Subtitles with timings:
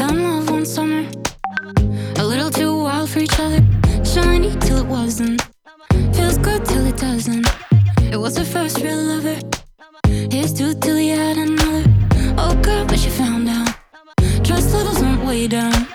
[0.00, 1.06] Found love one summer,
[2.16, 3.62] a little too wild for each other.
[4.02, 5.42] Shiny till it wasn't,
[6.14, 7.46] feels good till it doesn't.
[8.10, 9.38] It was her first real lover.
[10.06, 11.84] Here's two till he had another.
[12.38, 13.74] Oh girl, but she found out.
[14.42, 15.86] Trust levels went way down.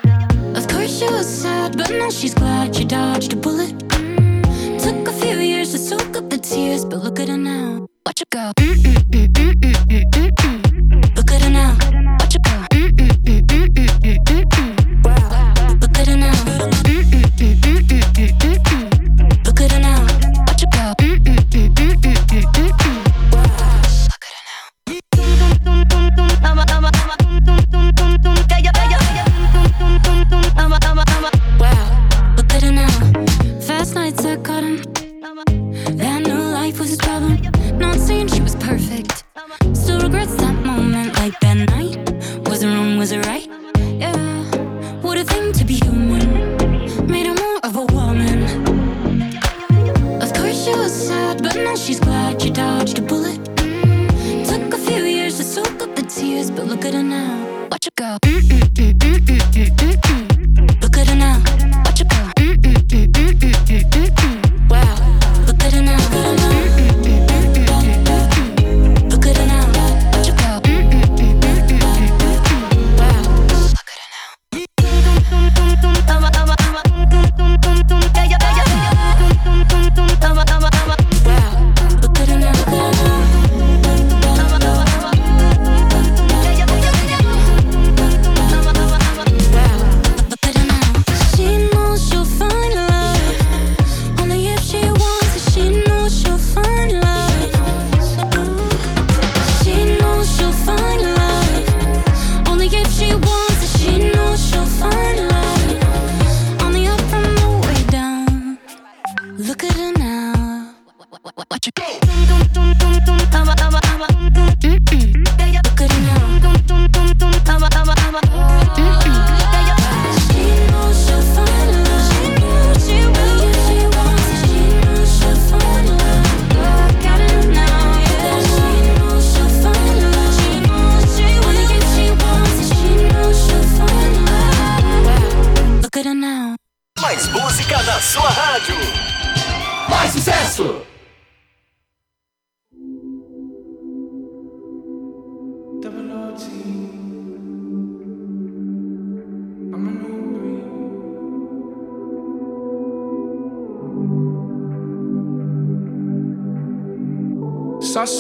[0.56, 3.76] Of course she was sad, but now she's glad she dodged a bullet.
[3.88, 4.84] Mm.
[4.84, 7.88] Took a few years to soak up the tears, but look at her now.
[8.06, 8.75] Watch her go.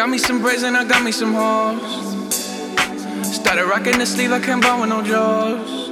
[0.00, 1.82] Got me some braids and I got me some hoes.
[3.34, 5.90] Started rocking the sleeve, I can't buy with no jaws.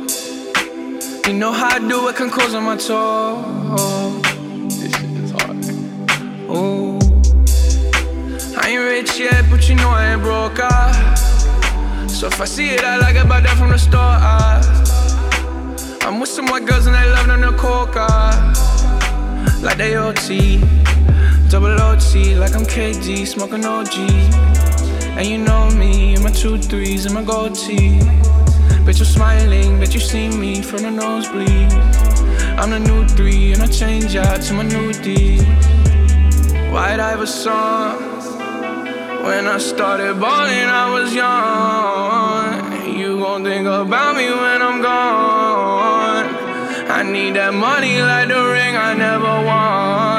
[1.26, 4.22] You know how I do it, can close on my toes.
[4.80, 5.62] This shit is hard.
[6.48, 6.98] Ooh.
[8.58, 10.58] I ain't rich yet, but you know I ain't broke.
[10.58, 12.06] Ah.
[12.08, 14.00] So if I see it, I like it, buy that from the store.
[14.00, 14.58] Ah.
[16.00, 18.08] I'm with some white girls and they love them the coca.
[19.60, 20.62] Like they OT.
[21.50, 23.96] Double OT, like I'm KD, smoking OG.
[25.16, 28.00] And you know me, in my two threes and my gold tee.
[28.84, 31.72] Bet you're smiling, bet you see me from the nosebleed.
[32.58, 35.38] I'm the new three, and I change out to my new D.
[36.70, 37.96] White Iverson.
[39.24, 42.94] When I started balling, I was young.
[42.94, 46.26] You gon' think about me when I'm gone.
[46.90, 50.17] I need that money like the ring I never won.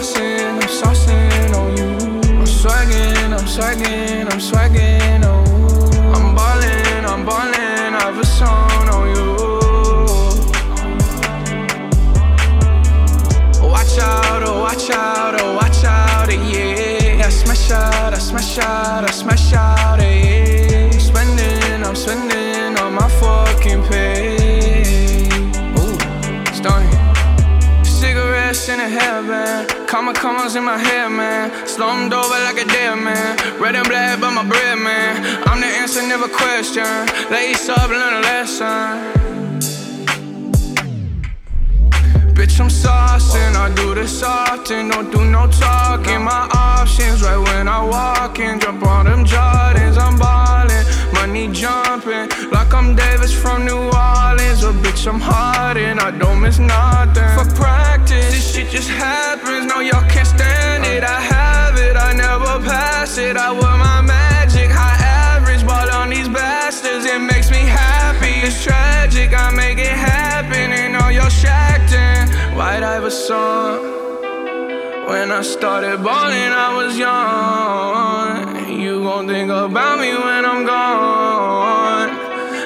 [0.00, 1.90] Saucing, I'm saucing on you.
[2.38, 6.00] I'm swagging, I'm swagging, I'm swagging on you.
[6.14, 9.36] I'm ballin', I'm ballin', I have a song on you.
[13.68, 17.26] Watch out, oh watch out, oh watch out, yeah.
[17.26, 20.88] I smash out, I smash out, I smash out, yeah.
[20.94, 24.19] I'm spending, I'm spending on my fucking pay.
[28.70, 29.88] In a hairband.
[29.88, 31.50] Comma commas in my hair, man.
[31.66, 33.36] Slummed over like a dead man.
[33.60, 35.12] Red and black, but my bread, man.
[35.48, 36.86] I'm the answer, never question.
[37.30, 39.30] Lace up, learn a lesson.
[42.36, 46.22] Bitch, I'm saucing, I do this often, don't do no talking.
[46.22, 50.86] My options right when I walk in, jump on them Jordans, I'm ballin',
[51.20, 54.64] money jumping, like I'm Davis from New Orleans.
[54.64, 57.30] Or bitch, I'm hard and I don't miss nothing.
[57.38, 61.02] For practice, this shit just happens, no, y'all can't stand it.
[61.04, 65.00] I have it, I never pass it, I wear my magic, high
[65.34, 68.34] average, ball on these bastards, it makes me happy.
[68.46, 72.56] It's tragic, I make it happen, and all y'all shacked in.
[72.56, 73.98] White Iverson.
[75.10, 78.59] When I started balling, I was young.
[79.00, 82.10] You gon' think about me when I'm gone.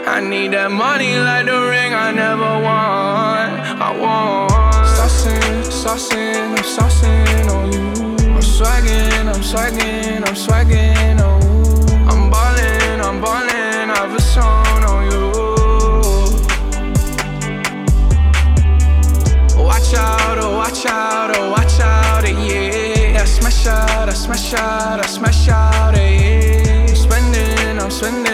[0.05, 3.47] I need that money like the ring I never won.
[3.79, 4.51] I want.
[4.99, 7.87] Saucing, saucing, I'm saucing on you.
[8.35, 11.39] I'm swagging, I'm swagging, I'm swagging, oh.
[12.11, 15.31] I'm ballin', I'm ballin', I've a song on you.
[19.63, 23.23] Watch out, oh watch out, oh watch out, yeah.
[23.23, 25.74] I smash out, I smash out, I smash out,
[27.95, 28.34] suene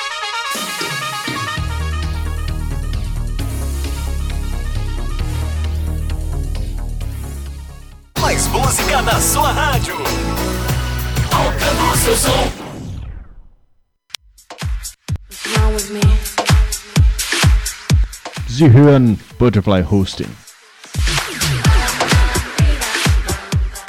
[18.61, 20.29] Sie hören Butterfly Hosting.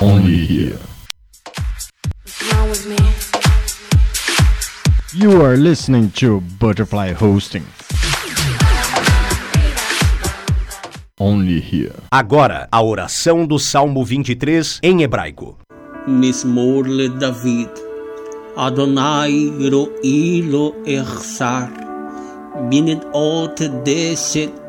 [0.01, 0.79] Only here.
[5.13, 7.67] You are listening to Butterfly Hosting.
[11.21, 11.93] Only here.
[12.11, 15.59] Agora, a oração do Salmo 23 em hebraico.
[16.09, 17.69] Mismor le David.
[18.57, 21.71] Adonai ro'i lo echsar.
[22.71, 24.62] Binnen ot deset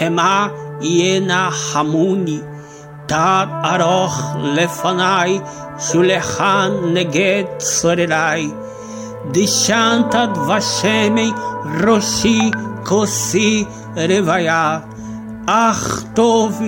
[0.00, 0.48] המה
[0.80, 2.40] ינחמוני.
[3.06, 5.40] תת ארוך לפניי,
[5.78, 8.50] שולחן נגד צורריי.
[9.30, 11.30] Dishantad Vashemi
[11.80, 12.50] Roshi
[12.82, 13.64] Kosi
[13.94, 14.82] Revaya
[15.46, 16.58] Achtov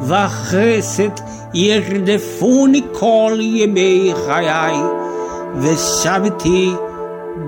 [0.00, 1.18] Vacheset
[1.52, 4.78] Yerdefuni Kol Yemei Chayai
[5.56, 6.76] Veshaviti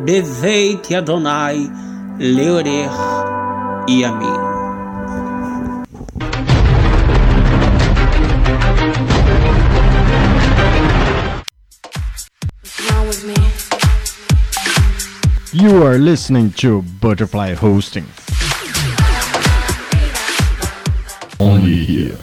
[0.05, 1.71] Beveit Yadonai
[2.19, 4.50] Leorech Yamin
[15.62, 18.08] You are listening to Butterfly Hosting.
[21.40, 22.18] Only here.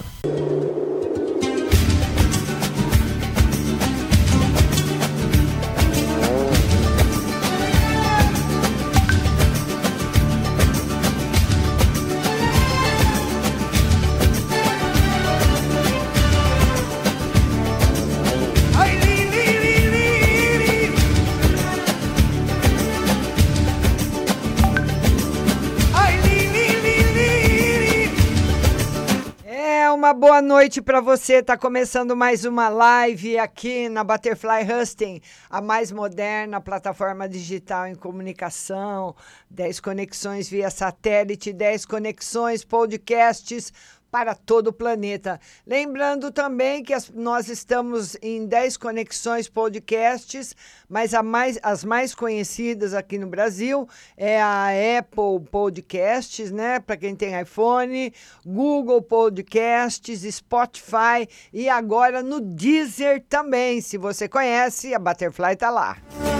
[30.38, 31.42] Boa noite para você.
[31.42, 37.96] Tá começando mais uma live aqui na Butterfly Husting, a mais moderna plataforma digital em
[37.96, 39.16] comunicação.
[39.50, 43.72] 10 conexões via satélite, 10 conexões, podcasts
[44.10, 45.40] para todo o planeta.
[45.66, 50.54] Lembrando também que as, nós estamos em 10 conexões podcasts,
[50.88, 56.80] mas mais, as mais conhecidas aqui no Brasil é a Apple Podcasts, né?
[56.80, 58.12] Para quem tem iPhone,
[58.44, 63.80] Google Podcasts, Spotify e agora no Deezer também.
[63.80, 65.98] Se você conhece, a Butterfly está lá.
[66.10, 66.37] As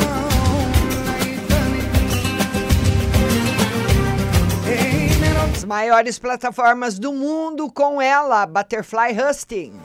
[5.68, 9.78] maiores plataformas do mundo com ela, Butterfly Husting.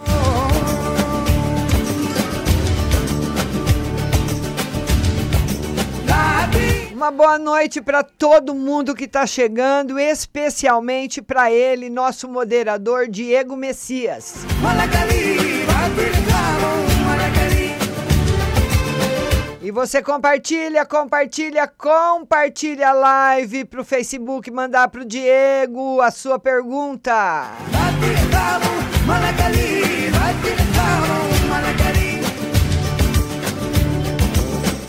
[6.94, 13.58] Uma boa noite para todo mundo que está chegando, especialmente para ele, nosso moderador Diego
[13.58, 14.36] Messias.
[19.74, 27.12] Você compartilha, compartilha, compartilha a live pro Facebook, mandar pro Diego a sua pergunta.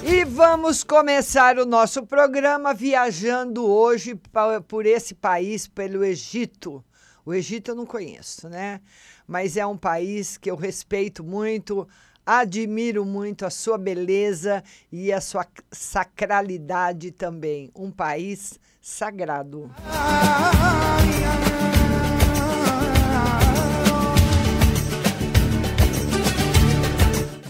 [0.02, 4.20] E vamos começar o nosso programa viajando hoje
[4.68, 6.84] por esse país, pelo Egito.
[7.24, 8.82] O Egito eu não conheço, né?
[9.26, 11.88] Mas é um país que eu respeito muito,
[12.24, 17.70] admiro muito a sua beleza e a sua sacralidade também.
[17.74, 19.70] Um país sagrado.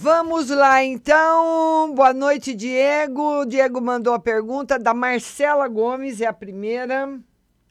[0.04, 1.94] Vamos lá então.
[1.94, 3.46] Boa noite, Diego.
[3.46, 7.18] Diego mandou a pergunta da Marcela Gomes, é a primeira.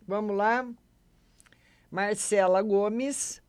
[0.07, 0.65] Vamos lá.
[1.91, 3.42] Marcela Gomes.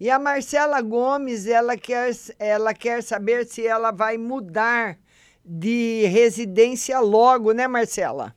[0.00, 4.96] E a Marcela Gomes, ela quer, ela quer saber se ela vai mudar
[5.44, 8.32] de residência logo, né, Marcela?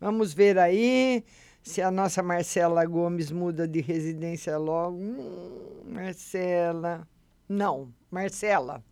[0.00, 1.24] Vamos ver aí
[1.62, 4.96] se a nossa Marcela Gomes muda de residência logo.
[4.96, 7.06] Hum, Marcela.
[7.48, 8.82] Não, Marcela.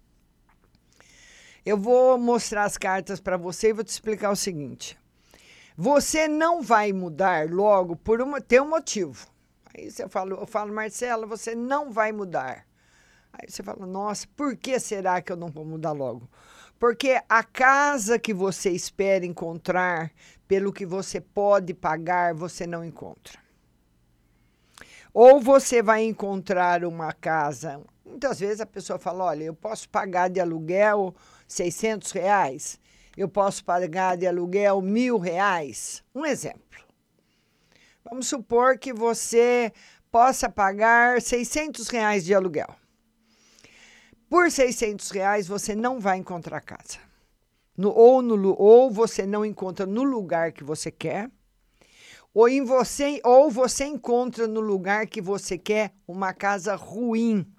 [1.66, 4.96] Eu vou mostrar as cartas para você e vou te explicar o seguinte.
[5.76, 9.31] Você não vai mudar logo por uma, tem um motivo.
[9.76, 12.66] Aí você fala, eu falo, Marcela, você não vai mudar.
[13.32, 16.28] Aí você fala, nossa, por que será que eu não vou mudar logo?
[16.78, 20.10] Porque a casa que você espera encontrar,
[20.46, 23.38] pelo que você pode pagar, você não encontra.
[25.14, 27.80] Ou você vai encontrar uma casa.
[28.04, 31.14] Muitas vezes a pessoa fala: olha, eu posso pagar de aluguel
[31.46, 32.80] 600 reais,
[33.16, 36.02] eu posso pagar de aluguel mil reais.
[36.14, 36.81] Um exemplo.
[38.12, 39.72] Vamos supor que você
[40.10, 42.68] possa pagar 600 reais de aluguel.
[44.28, 46.98] Por 600 reais você não vai encontrar casa.
[47.74, 51.30] No, ou, no, ou você não encontra no lugar que você quer,
[52.34, 57.50] ou, em você, ou você encontra no lugar que você quer uma casa ruim.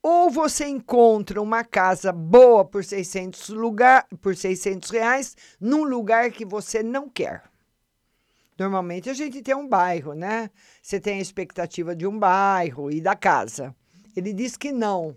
[0.00, 6.44] Ou você encontra uma casa boa por 600, lugar, por 600 reais num lugar que
[6.44, 7.49] você não quer.
[8.60, 10.50] Normalmente a gente tem um bairro, né?
[10.82, 13.74] Você tem a expectativa de um bairro e da casa.
[14.14, 15.16] Ele diz que não.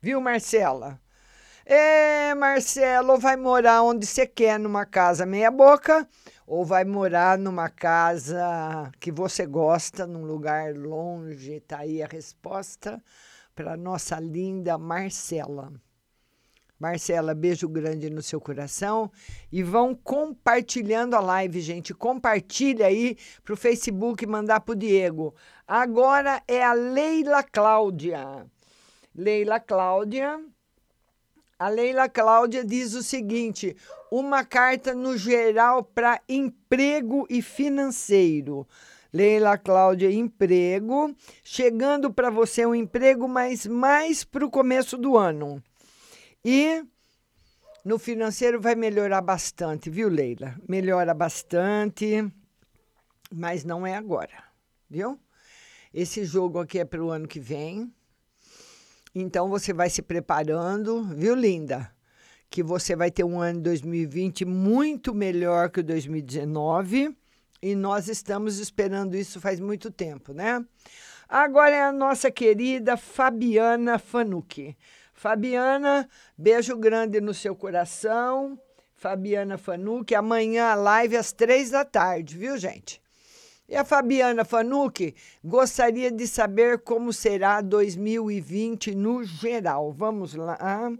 [0.00, 0.98] Viu, Marcela?
[1.66, 6.08] É, Marcelo, vai morar onde você quer, numa casa meia-boca,
[6.46, 11.60] ou vai morar numa casa que você gosta, num lugar longe.
[11.60, 13.04] Tá aí a resposta
[13.54, 15.70] para nossa linda Marcela.
[16.82, 19.08] Marcela, beijo grande no seu coração
[19.52, 21.94] e vão compartilhando a live, gente.
[21.94, 25.32] Compartilha aí para o Facebook mandar para o Diego.
[25.64, 28.44] Agora é a Leila Cláudia.
[29.14, 30.40] Leila Cláudia.
[31.56, 33.76] A Leila Cláudia diz o seguinte:
[34.10, 38.66] uma carta no geral para emprego e financeiro.
[39.12, 41.14] Leila Cláudia, emprego.
[41.44, 45.62] Chegando para você um emprego, mas mais para o começo do ano.
[46.44, 46.84] E
[47.84, 50.56] no financeiro vai melhorar bastante, viu, Leila?
[50.68, 52.24] Melhora bastante,
[53.32, 54.42] mas não é agora,
[54.88, 55.18] viu?
[55.92, 57.92] Esse jogo aqui é para o ano que vem.
[59.14, 61.92] Então você vai se preparando, viu, linda?
[62.50, 67.16] Que você vai ter um ano de 2020 muito melhor que o 2019
[67.60, 70.64] e nós estamos esperando isso faz muito tempo, né?
[71.28, 74.76] Agora é a nossa querida Fabiana Fanucchi.
[75.22, 78.58] Fabiana, beijo grande no seu coração.
[78.92, 83.00] Fabiana Fanucchi, amanhã a live às três da tarde, viu, gente?
[83.68, 89.92] E a Fabiana Fanucchi gostaria de saber como será 2020 no geral.
[89.92, 90.90] Vamos lá.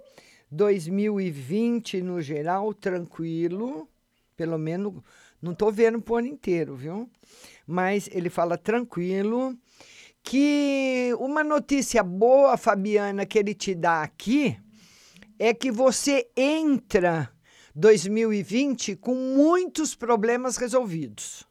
[0.53, 3.89] 2020 no geral, tranquilo.
[4.37, 5.03] Pelo menos
[5.43, 7.11] não estou vendo ano inteiro, viu?
[7.67, 9.59] Mas ele fala tranquilo.
[10.23, 14.57] Que uma notícia boa, Fabiana, que ele te dá aqui
[15.39, 17.31] é que você entra
[17.75, 21.47] 2020 com muitos problemas resolvidos.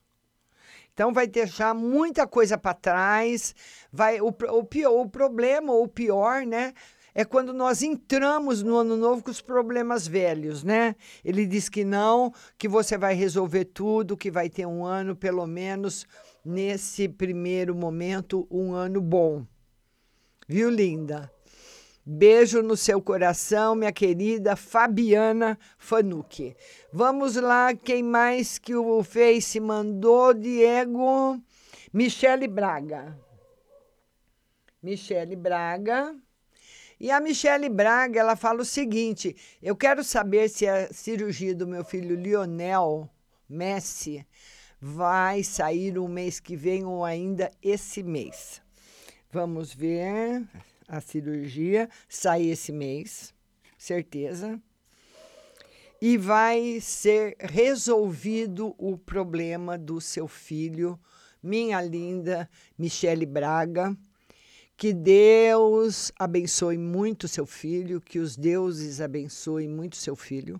[0.93, 3.55] Então vai deixar muita coisa para trás,
[3.91, 6.73] vai o, o, pior, o problema ou pior, né,
[7.13, 10.95] é quando nós entramos no ano novo com os problemas velhos, né?
[11.25, 15.45] Ele diz que não, que você vai resolver tudo, que vai ter um ano, pelo
[15.45, 16.07] menos
[16.43, 19.45] nesse primeiro momento, um ano bom.
[20.47, 21.31] Viu, linda?
[22.03, 26.55] Beijo no seu coração, minha querida Fabiana Fanucchi.
[26.91, 30.33] Vamos lá, quem mais que o Face mandou?
[30.33, 31.39] Diego.
[31.93, 33.15] Michele Braga.
[34.81, 36.15] Michele Braga.
[36.99, 41.67] E a Michele Braga, ela fala o seguinte: eu quero saber se a cirurgia do
[41.67, 43.07] meu filho Lionel
[43.47, 44.25] Messi
[44.81, 48.59] vai sair o mês que vem ou ainda esse mês.
[49.31, 50.43] Vamos ver
[50.87, 53.31] a cirurgia sair esse mês,
[53.77, 54.59] certeza.
[56.01, 60.99] E vai ser resolvido o problema do seu filho
[61.43, 63.95] minha linda Michele Braga.
[64.75, 70.59] Que Deus abençoe muito seu filho, que os deuses abençoem muito seu filho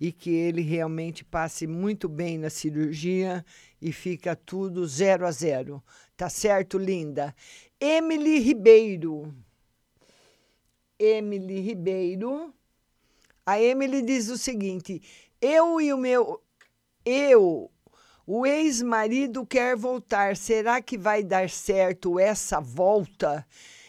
[0.00, 3.44] e que ele realmente passe muito bem na cirurgia
[3.80, 5.82] e fica tudo zero a zero.
[6.16, 7.34] Tá certo, linda?
[7.80, 9.34] Emily Ribeiro.
[10.98, 12.52] Emily Ribeiro.
[13.44, 15.00] A Emily diz o seguinte:
[15.40, 16.42] eu e o meu.
[17.04, 17.70] Eu
[18.30, 20.36] o ex-marido quer voltar.
[20.36, 23.46] Será que vai dar certo essa volta?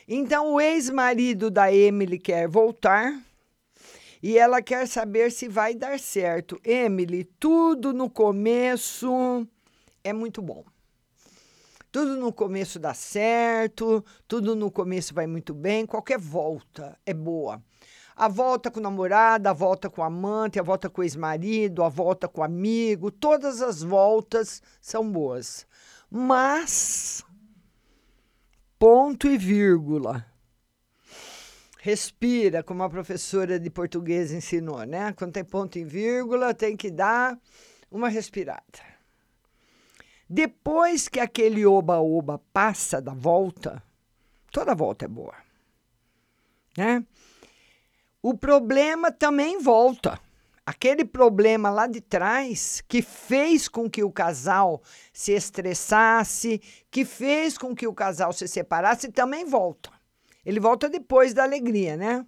[0.08, 3.22] Então, o ex-marido da Emily quer voltar
[4.21, 6.60] e ela quer saber se vai dar certo.
[6.63, 9.47] Emily, tudo no começo
[10.03, 10.63] é muito bom.
[11.91, 17.62] Tudo no começo dá certo, tudo no começo vai muito bem, qualquer volta é boa
[18.19, 21.88] a volta com o namorado, a volta com amante, a volta com o ex-marido, a
[21.88, 25.65] volta com amigo, todas as voltas são boas.
[26.12, 27.23] Mas,
[28.77, 30.25] ponto e vírgula.
[31.82, 35.13] Respira, como a professora de português ensinou, né?
[35.13, 37.39] Quando tem ponto e vírgula, tem que dar
[37.89, 38.62] uma respirada.
[40.30, 43.82] Depois que aquele oba-oba passa da volta,
[44.52, 45.36] toda volta é boa,
[46.78, 47.04] né?
[48.22, 50.20] o problema também volta.
[50.65, 56.62] Aquele problema lá de trás que fez com que o casal se estressasse,
[56.92, 59.99] que fez com que o casal se separasse, também volta.
[60.45, 62.25] Ele volta depois da alegria, né?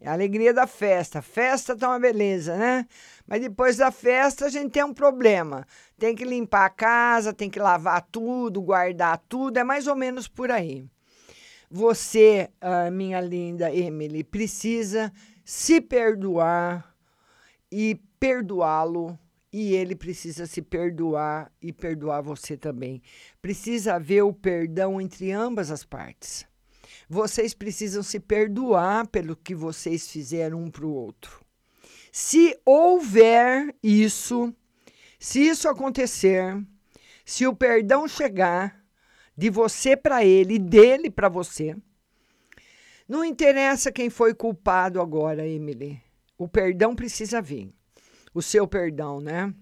[0.00, 1.22] É a alegria da festa.
[1.22, 2.86] Festa tá uma beleza, né?
[3.26, 5.66] Mas depois da festa a gente tem um problema.
[5.98, 9.56] Tem que limpar a casa, tem que lavar tudo, guardar tudo.
[9.56, 10.84] É mais ou menos por aí.
[11.70, 15.12] Você, uh, minha linda Emily, precisa
[15.44, 16.94] se perdoar
[17.70, 19.18] e perdoá-lo
[19.52, 23.00] e ele precisa se perdoar e perdoar você também.
[23.40, 26.46] Precisa haver o perdão entre ambas as partes.
[27.08, 31.44] Vocês precisam se perdoar pelo que vocês fizeram um para o outro.
[32.10, 34.54] Se houver isso,
[35.18, 36.56] se isso acontecer,
[37.24, 38.84] se o perdão chegar,
[39.36, 41.76] de você para ele, dele para você.
[43.08, 46.00] Não interessa quem foi culpado agora, Emily.
[46.38, 47.72] O perdão precisa vir.
[48.32, 49.52] O seu perdão, né?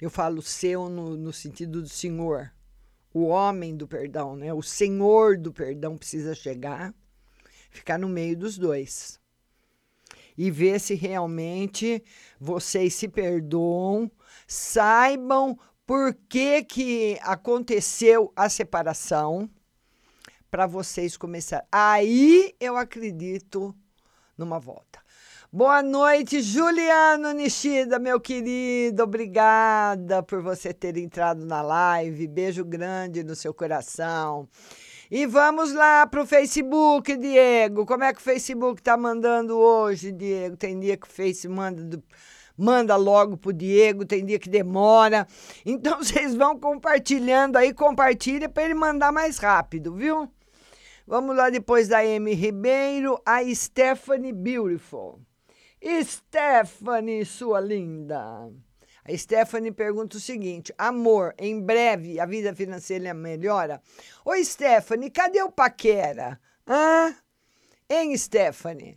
[0.00, 2.52] Eu falo seu no, no sentido do Senhor.
[3.12, 4.52] O homem do perdão, né?
[4.54, 6.94] O Senhor do perdão precisa chegar,
[7.70, 9.20] ficar no meio dos dois.
[10.36, 12.02] E ver se realmente
[12.40, 14.10] vocês se perdoam,
[14.46, 19.50] saibam por que, que aconteceu a separação
[20.50, 21.66] para vocês começarem.
[21.70, 23.74] Aí eu acredito
[24.38, 25.01] numa volta.
[25.54, 29.02] Boa noite, Juliano Nishida, meu querido.
[29.02, 32.26] Obrigada por você ter entrado na live.
[32.26, 34.48] Beijo grande no seu coração.
[35.10, 37.84] E vamos lá para o Facebook, Diego.
[37.84, 40.56] Como é que o Facebook está mandando hoje, Diego?
[40.56, 42.02] Tem dia que o Face manda
[42.56, 45.26] manda logo pro Diego, tem dia que demora.
[45.66, 50.32] Então vocês vão compartilhando aí, compartilha para ele mandar mais rápido, viu?
[51.06, 55.20] Vamos lá depois da M Ribeiro, a Stephanie Beautiful.
[56.04, 58.48] Stephanie, sua linda.
[59.04, 63.82] A Stephanie pergunta o seguinte: Amor, em breve a vida financeira melhora?
[64.24, 66.40] Oi, Stephanie, cadê o paquera?
[66.66, 67.16] Hã?
[67.90, 68.96] Hein, Stephanie?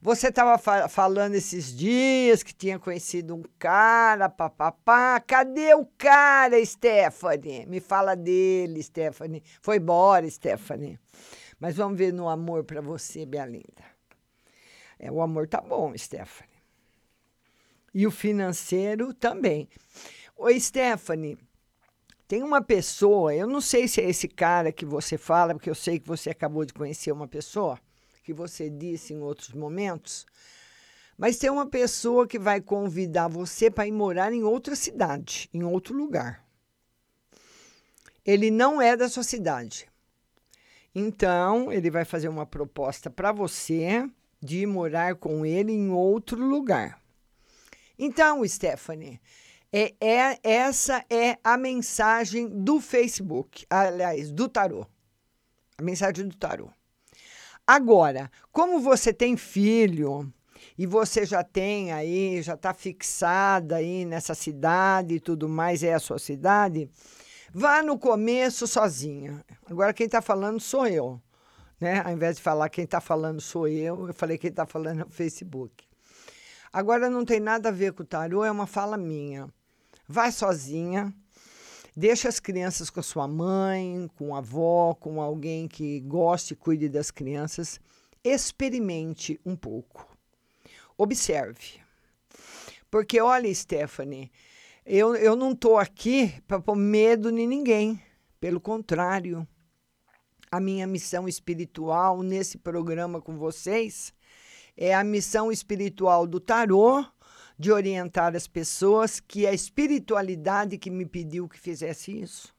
[0.00, 5.20] Você estava fa falando esses dias que tinha conhecido um cara, papapá.
[5.20, 7.66] Cadê o cara, Stephanie?
[7.66, 9.42] Me fala dele, Stephanie.
[9.60, 10.98] Foi embora, Stephanie.
[11.60, 13.95] Mas vamos ver no amor para você, minha linda.
[14.98, 16.56] É, o amor tá bom, Stephanie.
[17.92, 19.68] E o financeiro também.
[20.36, 21.38] Oi, Stephanie.
[22.28, 25.74] Tem uma pessoa, eu não sei se é esse cara que você fala, porque eu
[25.74, 27.78] sei que você acabou de conhecer uma pessoa
[28.24, 30.26] que você disse em outros momentos,
[31.16, 35.62] mas tem uma pessoa que vai convidar você para ir morar em outra cidade, em
[35.62, 36.44] outro lugar.
[38.24, 39.88] Ele não é da sua cidade.
[40.92, 44.10] Então, ele vai fazer uma proposta para você
[44.46, 46.98] de morar com ele em outro lugar.
[47.98, 49.20] Então, Stephanie,
[49.72, 54.86] é, é, essa é a mensagem do Facebook, aliás, do tarô.
[55.76, 56.70] A mensagem do tarô.
[57.66, 60.32] Agora, como você tem filho
[60.78, 65.92] e você já tem aí, já está fixada aí nessa cidade e tudo mais, é
[65.92, 66.88] a sua cidade,
[67.52, 69.44] vá no começo sozinha.
[69.68, 71.20] Agora quem está falando sou eu.
[71.80, 72.00] Né?
[72.00, 75.10] Ao invés de falar quem está falando sou eu, eu falei quem está falando no
[75.10, 75.84] Facebook.
[76.72, 79.48] Agora não tem nada a ver com o tarô, é uma fala minha.
[80.08, 81.12] Vai sozinha.
[81.96, 86.56] Deixa as crianças com a sua mãe, com a avó, com alguém que goste e
[86.56, 87.80] cuide das crianças.
[88.22, 90.06] Experimente um pouco.
[90.98, 91.80] Observe.
[92.90, 94.30] Porque, olha, Stephanie,
[94.84, 98.00] eu, eu não estou aqui para pôr medo em ninguém.
[98.38, 99.48] Pelo contrário,
[100.56, 104.14] a minha missão espiritual nesse programa com vocês
[104.74, 107.04] é a missão espiritual do tarô
[107.58, 112.54] de orientar as pessoas que a espiritualidade que me pediu que fizesse isso.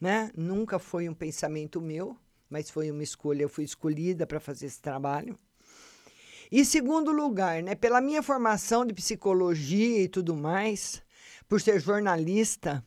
[0.00, 0.30] Né?
[0.34, 2.16] Nunca foi um pensamento meu,
[2.48, 5.38] mas foi uma escolha, eu fui escolhida para fazer esse trabalho.
[6.50, 11.02] E segundo lugar, né, pela minha formação de psicologia e tudo mais,
[11.46, 12.82] por ser jornalista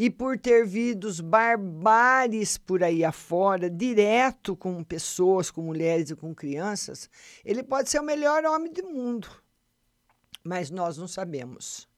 [0.00, 6.34] e por ter vidos barbares por aí afora, direto com pessoas, com mulheres e com
[6.34, 7.10] crianças,
[7.44, 9.28] ele pode ser o melhor homem do mundo
[10.44, 11.88] mas nós não sabemos.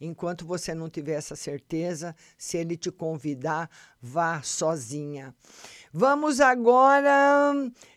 [0.00, 3.68] Enquanto você não tiver essa certeza, se ele te convidar,
[4.00, 5.34] vá sozinha.
[5.92, 7.52] Vamos agora,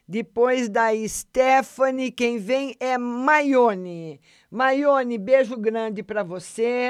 [0.08, 4.20] depois da Stephanie, quem vem é Maione.
[4.50, 6.90] Maione, beijo grande para você.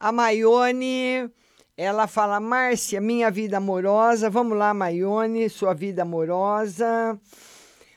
[0.00, 1.30] A Maione,
[1.78, 4.28] ela fala: Márcia, minha vida amorosa.
[4.28, 7.16] Vamos lá, Maione, sua vida amorosa.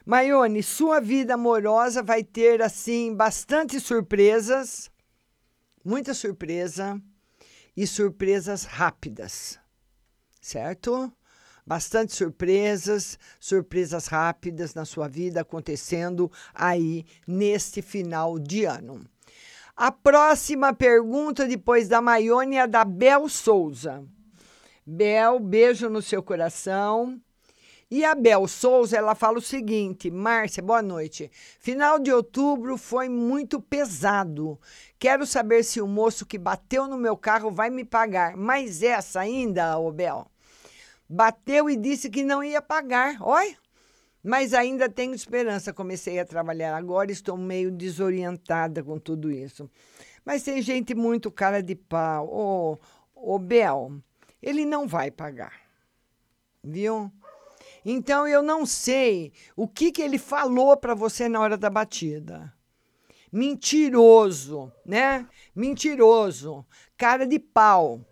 [0.05, 4.91] Maione, sua vida amorosa vai ter assim bastante surpresas,
[5.83, 7.01] muita surpresa
[7.75, 9.59] e surpresas rápidas,
[10.39, 11.11] certo?
[11.65, 19.03] Bastante surpresas, surpresas rápidas na sua vida acontecendo aí neste final de ano.
[19.83, 24.05] A próxima pergunta depois da Maione é da Bel Souza.
[24.85, 27.19] Bel, beijo no seu coração.
[27.89, 31.31] E a Bel Souza, ela fala o seguinte: Márcia, boa noite.
[31.59, 34.59] Final de outubro foi muito pesado.
[34.99, 38.37] Quero saber se o moço que bateu no meu carro vai me pagar.
[38.37, 40.27] Mas essa ainda, ô Bel,
[41.09, 43.17] bateu e disse que não ia pagar.
[43.19, 43.57] Olha,
[44.23, 45.73] mas ainda tenho esperança.
[45.73, 49.69] Comecei a trabalhar agora, estou meio desorientada com tudo isso.
[50.23, 52.27] Mas tem gente muito cara de pau.
[52.27, 52.77] Ô,
[53.15, 53.93] ô Bel,
[54.41, 55.61] ele não vai pagar.
[56.63, 57.11] Viu?
[57.83, 62.53] Então eu não sei o que, que ele falou para você na hora da batida.
[63.31, 65.27] Mentiroso, né?
[65.55, 66.65] Mentiroso,
[66.97, 68.05] cara de pau.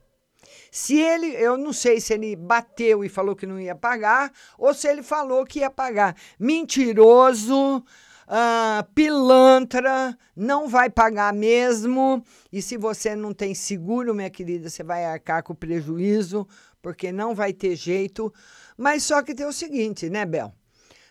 [0.71, 4.73] Se ele, eu não sei se ele bateu e falou que não ia pagar, ou
[4.73, 6.15] se ele falou que ia pagar.
[6.39, 7.84] Mentiroso,
[8.29, 12.23] uh, pilantra, não vai pagar mesmo.
[12.51, 16.47] E se você não tem seguro, minha querida, você vai arcar com prejuízo,
[16.82, 18.32] porque não vai ter jeito.
[18.77, 20.53] Mas só que tem o seguinte, né, Bel?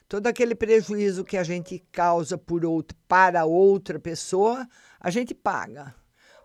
[0.08, 4.66] Todo aquele prejuízo que a gente causa por outro, para outra pessoa,
[4.98, 5.94] a gente paga.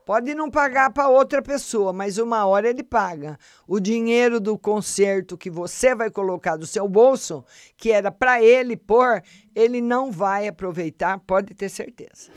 [0.06, 3.38] Pode não pagar para outra pessoa, mas uma hora ele paga.
[3.66, 7.46] O dinheiro do conserto que você vai colocar do seu bolso,
[7.78, 9.22] que era para ele pôr,
[9.56, 12.32] ele não vai aproveitar, pode ter certeza.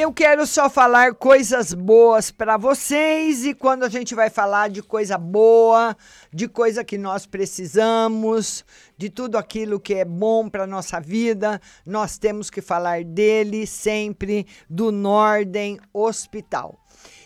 [0.00, 4.82] Eu quero só falar coisas boas para vocês e quando a gente vai falar de
[4.82, 5.94] coisa boa,
[6.32, 8.64] de coisa que nós precisamos,
[8.96, 14.46] de tudo aquilo que é bom para nossa vida, nós temos que falar dele sempre
[14.70, 16.80] do Norden Hospital.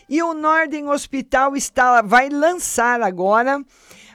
[0.09, 3.63] E o Norden Hospital está vai lançar agora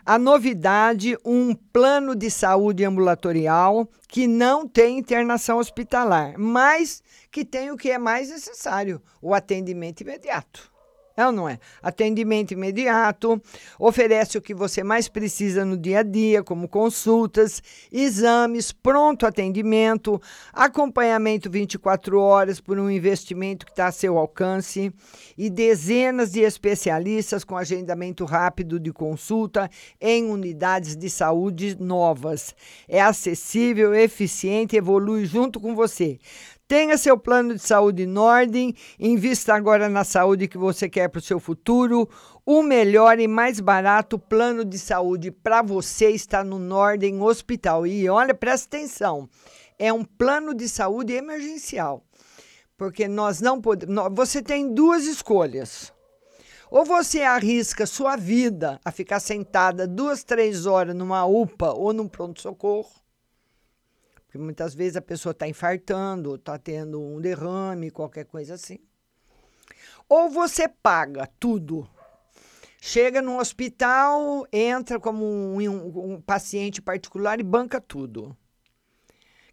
[0.04, 7.70] a novidade, um plano de saúde ambulatorial que não tem internação hospitalar, mas que tem
[7.70, 10.70] o que é mais necessário: o atendimento imediato.
[11.16, 11.58] É ou não é?
[11.82, 13.42] Atendimento imediato,
[13.78, 17.62] oferece o que você mais precisa no dia a dia, como consultas,
[17.92, 20.18] exames, pronto atendimento,
[20.50, 24.90] acompanhamento 24 horas por um investimento que está a seu alcance
[25.36, 29.68] e dezenas de especialistas com agendamento rápido de consulta
[30.00, 32.54] em unidades de saúde novas.
[32.88, 36.18] É acessível, eficiente, evolui junto com você.
[36.70, 41.18] Tenha seu plano de saúde em ordem, invista agora na saúde que você quer para
[41.18, 42.08] o seu futuro.
[42.46, 47.88] O melhor e mais barato plano de saúde para você está no Norden Hospital.
[47.88, 49.28] E olha, presta atenção,
[49.80, 52.04] é um plano de saúde emergencial.
[52.78, 54.04] Porque nós não podemos.
[54.12, 55.92] Você tem duas escolhas.
[56.70, 62.06] Ou você arrisca sua vida a ficar sentada duas, três horas numa UPA ou num
[62.06, 62.99] pronto-socorro,
[64.30, 68.78] Porque muitas vezes a pessoa está infartando, está tendo um derrame, qualquer coisa assim.
[70.08, 71.90] Ou você paga tudo.
[72.80, 78.36] Chega no hospital, entra como um, um, um paciente particular e banca tudo.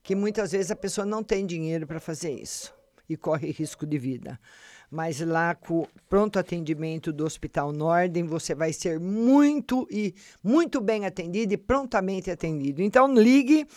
[0.04, 2.72] Que muitas vezes a pessoa não tem dinheiro para fazer isso
[3.10, 4.40] e corre risco de vida
[4.89, 11.06] mas lá com pronto atendimento do Hospital Nordem, você vai ser muito e muito bem
[11.06, 12.82] atendido e prontamente atendido.
[12.82, 13.67] Então ligue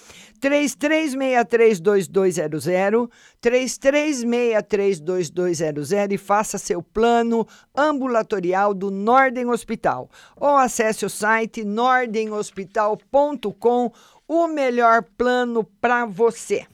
[0.40, 3.10] 33632200,
[3.42, 7.46] 33632200 e faça seu plano
[7.76, 13.92] ambulatorial do Nordem Hospital ou acesse o site nordemhospital.com,
[14.28, 16.64] o melhor plano para você.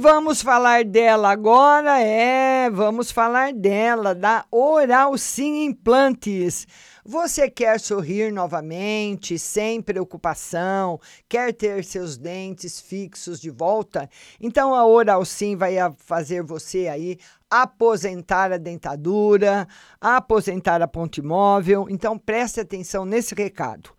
[0.00, 6.66] Vamos falar dela agora, é, vamos falar dela, da Oral Sim Implantes.
[7.04, 14.08] Você quer sorrir novamente, sem preocupação, quer ter seus dentes fixos de volta?
[14.40, 17.18] Então a Oral Sim vai fazer você aí
[17.50, 19.68] aposentar a dentadura,
[20.00, 21.86] aposentar a ponte móvel.
[21.90, 23.90] Então preste atenção nesse recado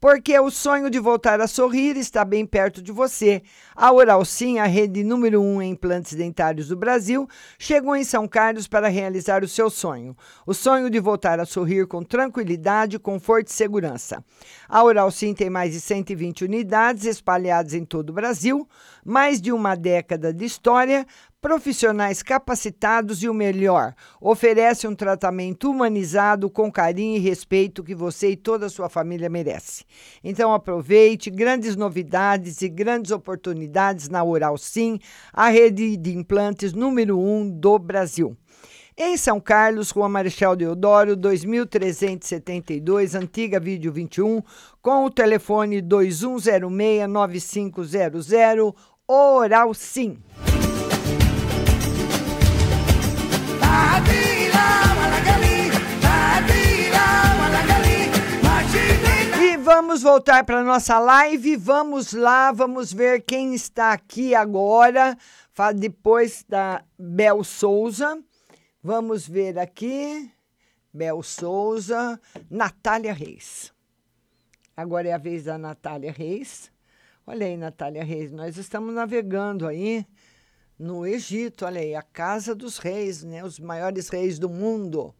[0.00, 3.42] porque o sonho de voltar a sorrir está bem perto de você.
[3.74, 7.28] A Oral Sim, a rede número um em implantes dentários do Brasil,
[7.58, 10.16] chegou em São Carlos para realizar o seu sonho.
[10.46, 14.22] O sonho de voltar a sorrir com tranquilidade, conforto e segurança.
[14.68, 18.68] A Oral Sim tem mais de 120 unidades espalhadas em todo o Brasil,
[19.04, 21.06] mais de uma década de história,
[21.40, 28.30] profissionais capacitados e o melhor, oferece um tratamento humanizado com carinho e respeito que você
[28.30, 29.84] e toda a sua família merece.
[30.24, 34.98] Então aproveite grandes novidades e grandes oportunidades na Oral Sim,
[35.32, 38.36] a rede de implantes número um do Brasil.
[38.98, 44.42] Em São Carlos, Rua Marechal Deodoro, 2372, antiga Vídeo 21,
[44.80, 48.30] com o telefone 2106 9500,
[49.06, 50.16] Oral Sim.
[59.40, 61.56] E vamos voltar para nossa live.
[61.56, 65.16] Vamos lá, vamos ver quem está aqui agora.
[65.74, 68.22] Depois da Bel Souza.
[68.82, 70.30] Vamos ver aqui.
[70.92, 72.18] Bel Souza,
[72.50, 73.70] Natália Reis.
[74.74, 76.72] Agora é a vez da Natália Reis.
[77.26, 80.06] Olha aí, Natália Reis, nós estamos navegando aí
[80.78, 85.14] no Egito, olha aí, a casa dos reis, né, os maiores reis do mundo.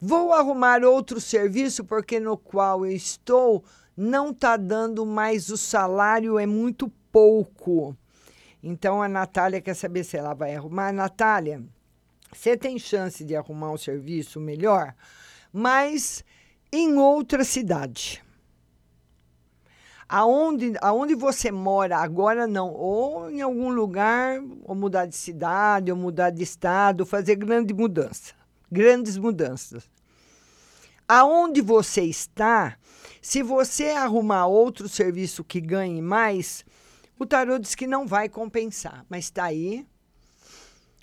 [0.00, 3.64] Vou arrumar outro serviço porque no qual eu estou
[3.96, 7.96] não está dando mais o salário, é muito pouco.
[8.62, 10.92] Então a Natália quer saber se ela vai arrumar.
[10.92, 11.64] Natália,
[12.32, 14.94] você tem chance de arrumar um serviço melhor,
[15.52, 16.22] mas
[16.70, 18.25] em outra cidade
[20.08, 25.96] aonde, aonde você mora agora não, ou em algum lugar, ou mudar de cidade, ou
[25.96, 28.34] mudar de estado, fazer grande mudança,
[28.70, 29.88] grandes mudanças.
[31.08, 32.76] Aonde você está,
[33.20, 36.64] se você arrumar outro serviço que ganhe mais,
[37.18, 39.86] o tarô diz que não vai compensar, mas está aí.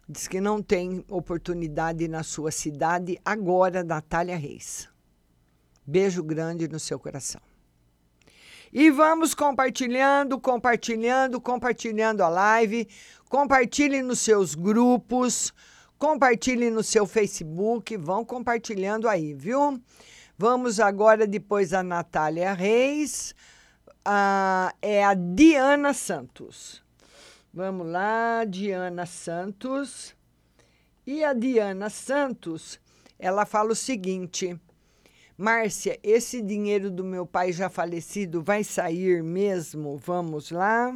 [0.07, 4.89] Diz que não tem oportunidade na sua cidade agora, Natália Reis.
[5.87, 7.41] Beijo grande no seu coração.
[8.75, 12.88] E vamos compartilhando, compartilhando, compartilhando a live.
[13.29, 15.53] Compartilhe nos seus grupos,
[15.99, 19.79] compartilhe no seu Facebook, vão compartilhando aí, viu?
[20.36, 23.36] Vamos agora, depois da Natália Reis,
[24.03, 26.82] a, é a Diana Santos.
[27.53, 30.15] Vamos lá, Diana Santos.
[31.05, 32.80] E a Diana Santos,
[33.19, 34.59] ela fala o seguinte:
[35.38, 39.97] Márcia, esse dinheiro do meu pai já falecido vai sair mesmo?
[39.97, 40.95] Vamos lá?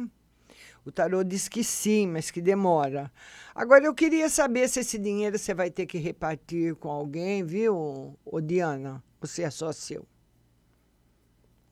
[0.84, 3.12] O tarô diz que sim, mas que demora.
[3.54, 8.16] Agora eu queria saber se esse dinheiro você vai ter que repartir com alguém, viu,
[8.24, 9.02] ô Diana?
[9.20, 10.06] Você é só seu.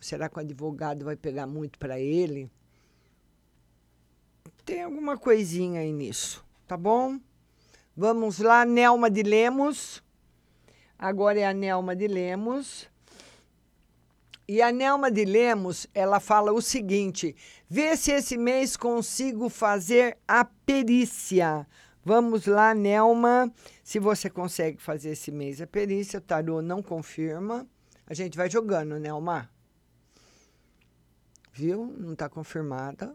[0.00, 2.50] Será que o advogado vai pegar muito para ele?
[4.64, 7.20] Tem alguma coisinha aí nisso, tá bom?
[7.96, 10.02] Vamos lá, Nelma de Lemos.
[10.99, 12.88] Agora é a Nelma de Lemos.
[14.49, 17.34] E a Nelma de Lemos, ela fala o seguinte:
[17.68, 21.66] vê se esse mês consigo fazer a perícia.
[22.05, 27.66] Vamos lá, Nelma, se você consegue fazer esse mês a perícia, tarô não confirma.
[28.07, 29.51] A gente vai jogando, Nelma.
[31.53, 31.92] Viu?
[31.99, 33.12] Não está confirmada.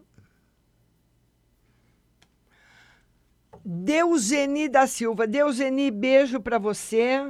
[3.64, 5.26] Deuseni da Silva.
[5.26, 7.24] Deuseni, beijo para você.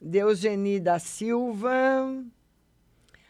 [0.00, 2.24] Deuseni da Silva.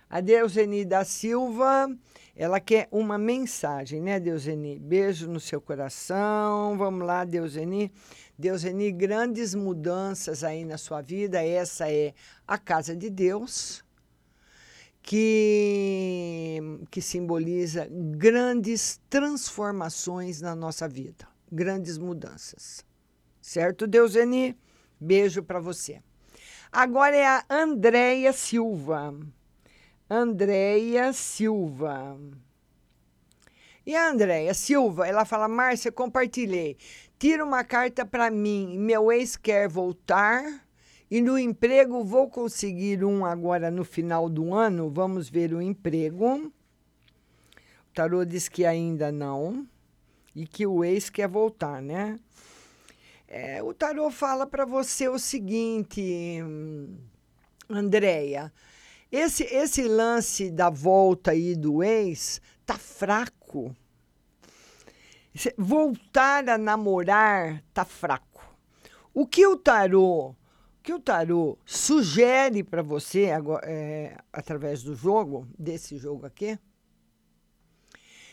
[0.08, 1.88] A Deuseni da Silva,
[2.34, 4.78] ela quer uma mensagem, né, Deuseni?
[4.78, 6.76] Beijo no seu coração.
[6.76, 7.92] Vamos lá, Deuseni.
[8.38, 11.44] Deuseni, grandes mudanças aí na sua vida.
[11.44, 12.14] Essa é
[12.46, 13.84] a casa de Deus,
[15.02, 16.60] que,
[16.90, 22.84] que simboliza grandes transformações na nossa vida, grandes mudanças.
[23.40, 24.56] Certo, Deuseni?
[25.00, 26.02] Beijo para você.
[26.72, 29.12] Agora é a Andréia Silva.
[30.08, 32.16] Andréia Silva.
[33.84, 36.76] E a Andréia Silva, ela fala: Márcia, compartilhei.
[37.18, 38.78] Tira uma carta para mim.
[38.78, 40.64] Meu ex quer voltar
[41.10, 44.88] e no emprego vou conseguir um agora no final do ano.
[44.88, 46.36] Vamos ver o emprego.
[46.36, 49.66] O tarô diz que ainda não
[50.36, 52.16] e que o ex quer voltar, né?
[53.32, 56.40] É, o tarô fala para você o seguinte,
[57.70, 58.52] Andréia.
[59.10, 63.72] Esse, esse lance da volta aí do ex tá fraco.
[65.56, 68.44] Voltar a namorar tá fraco.
[69.14, 70.36] O que o tarô, o
[70.82, 73.28] que o tarô sugere para você
[73.62, 76.58] é, através do jogo, desse jogo aqui,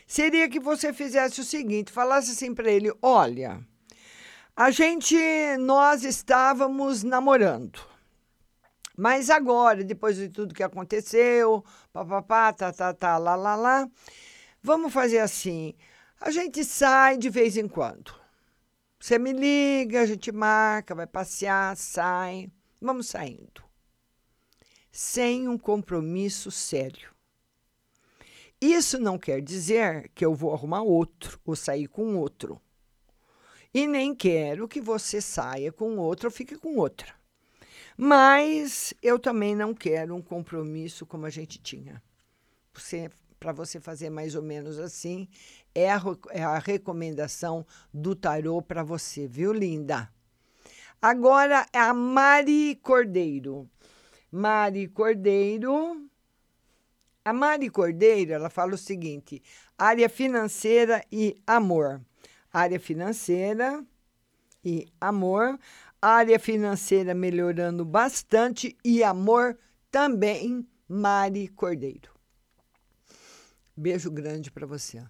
[0.08, 3.64] seria que você fizesse o seguinte, falasse assim para ele, olha,
[4.60, 5.16] a gente,
[5.60, 7.80] nós estávamos namorando.
[8.98, 13.88] Mas agora, depois de tudo que aconteceu, papapá, tá, tá, tá, lá, lá, lá,
[14.60, 15.76] vamos fazer assim.
[16.20, 18.16] A gente sai de vez em quando.
[19.00, 22.52] Você me liga, a gente marca, vai passear, sai.
[22.82, 23.64] Vamos saindo.
[24.92, 27.12] Sem um compromisso sério.
[28.60, 32.60] Isso não quer dizer que eu vou arrumar outro ou sair com outro.
[33.78, 37.14] E nem quero que você saia com outro ou fique com outra.
[37.96, 42.02] Mas eu também não quero um compromisso como a gente tinha.
[42.74, 43.08] Você,
[43.40, 45.28] Para você fazer mais ou menos assim,
[45.76, 46.02] é a,
[46.32, 47.64] é a recomendação
[47.94, 50.12] do tarô para você, viu, linda?
[51.00, 53.70] Agora é a Mari Cordeiro.
[54.32, 56.10] Mari Cordeiro.
[57.24, 59.40] A Mari Cordeiro, ela fala o seguinte:
[59.78, 62.02] área financeira e amor
[62.58, 63.86] área financeira
[64.66, 65.60] e amor,
[66.02, 69.58] área financeira melhorando bastante e amor
[69.92, 72.12] também, Mari Cordeiro.
[73.76, 75.06] Beijo grande para você.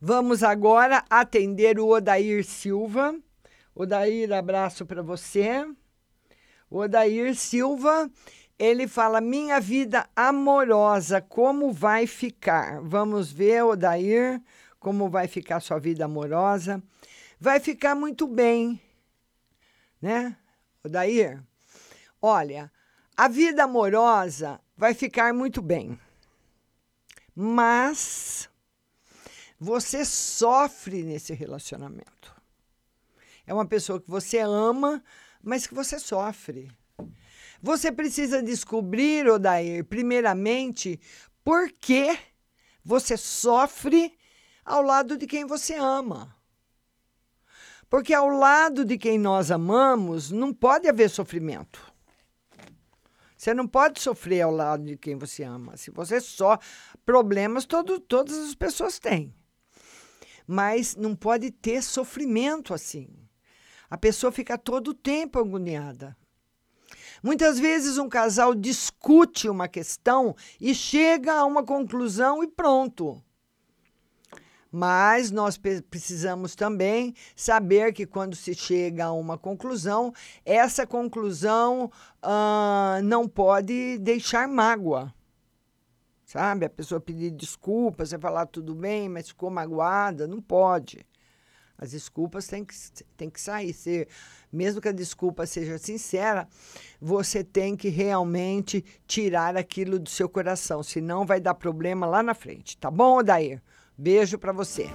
[0.00, 3.18] Vamos agora atender o Odair Silva.
[3.74, 5.66] Odair, abraço para você.
[6.70, 8.08] Odair Silva
[8.58, 12.80] ele fala: Minha vida amorosa, como vai ficar?
[12.82, 14.42] Vamos ver, Odair,
[14.78, 16.82] como vai ficar sua vida amorosa.
[17.38, 18.80] Vai ficar muito bem,
[20.00, 20.36] né,
[20.82, 21.42] Odair?
[22.22, 22.72] Olha,
[23.16, 25.98] a vida amorosa vai ficar muito bem,
[27.34, 28.48] mas
[29.58, 32.34] você sofre nesse relacionamento.
[33.46, 35.02] É uma pessoa que você ama,
[35.42, 36.70] mas que você sofre.
[37.64, 41.00] Você precisa descobrir, Odair, primeiramente,
[41.42, 42.14] por que
[42.84, 44.14] você sofre
[44.62, 46.36] ao lado de quem você ama.
[47.88, 51.80] Porque ao lado de quem nós amamos não pode haver sofrimento.
[53.34, 55.74] Você não pode sofrer ao lado de quem você ama.
[55.78, 56.58] Se você só
[57.02, 59.34] problemas todo, todas as pessoas têm.
[60.46, 63.08] Mas não pode ter sofrimento assim.
[63.88, 66.14] A pessoa fica todo o tempo agoniada.
[67.24, 73.18] Muitas vezes um casal discute uma questão e chega a uma conclusão e pronto.
[74.70, 80.12] Mas nós precisamos também saber que quando se chega a uma conclusão,
[80.44, 81.90] essa conclusão
[82.22, 85.10] uh, não pode deixar mágoa.
[86.26, 86.66] Sabe?
[86.66, 91.06] A pessoa pedir desculpas, você falar tudo bem, mas ficou magoada, não pode.
[91.76, 92.74] As desculpas têm que,
[93.16, 93.72] têm que sair.
[93.72, 94.08] Ser,
[94.54, 96.48] mesmo que a desculpa seja sincera,
[97.00, 102.34] você tem que realmente tirar aquilo do seu coração, senão vai dar problema lá na
[102.34, 102.76] frente.
[102.76, 103.60] Tá bom, Odair?
[103.96, 104.88] Beijo para você.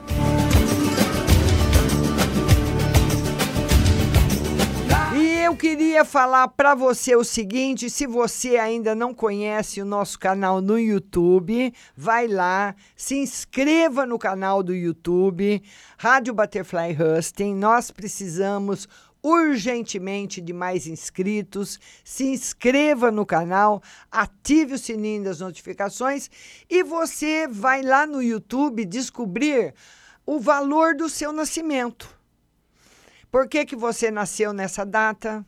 [5.49, 10.61] eu queria falar para você o seguinte: se você ainda não conhece o nosso canal
[10.61, 15.63] no YouTube, vai lá, se inscreva no canal do YouTube,
[15.97, 17.55] Rádio Butterfly Husting.
[17.55, 18.87] Nós precisamos
[19.21, 21.79] urgentemente de mais inscritos.
[22.03, 26.29] Se inscreva no canal, ative o sininho das notificações
[26.69, 29.73] e você vai lá no YouTube descobrir
[30.25, 32.17] o valor do seu nascimento.
[33.31, 35.45] Por que, que você nasceu nessa data?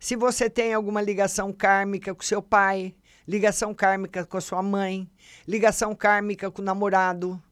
[0.00, 2.94] Se você tem alguma ligação kármica com seu pai,
[3.26, 5.10] ligação kármica com a sua mãe,
[5.46, 7.42] ligação kármica com o namorado.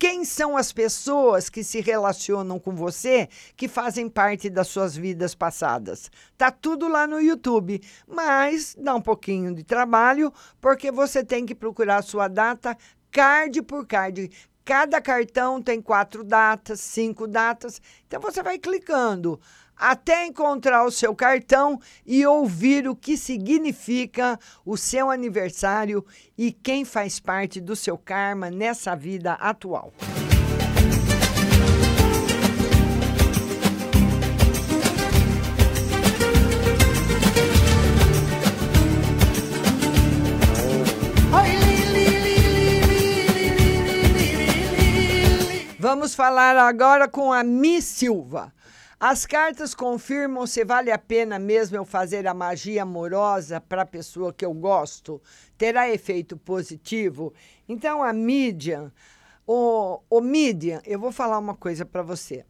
[0.00, 5.34] Quem são as pessoas que se relacionam com você que fazem parte das suas vidas
[5.34, 6.10] passadas?
[6.38, 7.78] Tá tudo lá no YouTube,
[8.08, 12.74] mas dá um pouquinho de trabalho porque você tem que procurar a sua data
[13.10, 14.30] card por card.
[14.64, 17.78] Cada cartão tem quatro datas, cinco datas.
[18.06, 19.38] Então você vai clicando
[19.80, 26.04] até encontrar o seu cartão e ouvir o que significa o seu aniversário
[26.36, 29.90] e quem faz parte do seu karma nessa vida atual.
[45.78, 48.52] Vamos falar agora com a Miss Silva.
[49.02, 53.86] As cartas confirmam se vale a pena mesmo eu fazer a magia amorosa para a
[53.86, 55.22] pessoa que eu gosto.
[55.56, 57.32] Terá efeito positivo?
[57.66, 58.92] Então, a mídia,
[59.46, 62.44] o, o mídia, eu vou falar uma coisa para você.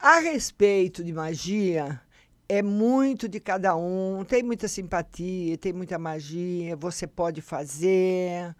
[0.00, 2.00] A respeito de magia,
[2.48, 4.24] é muito de cada um.
[4.24, 8.52] Tem muita simpatia, tem muita magia, você pode fazer.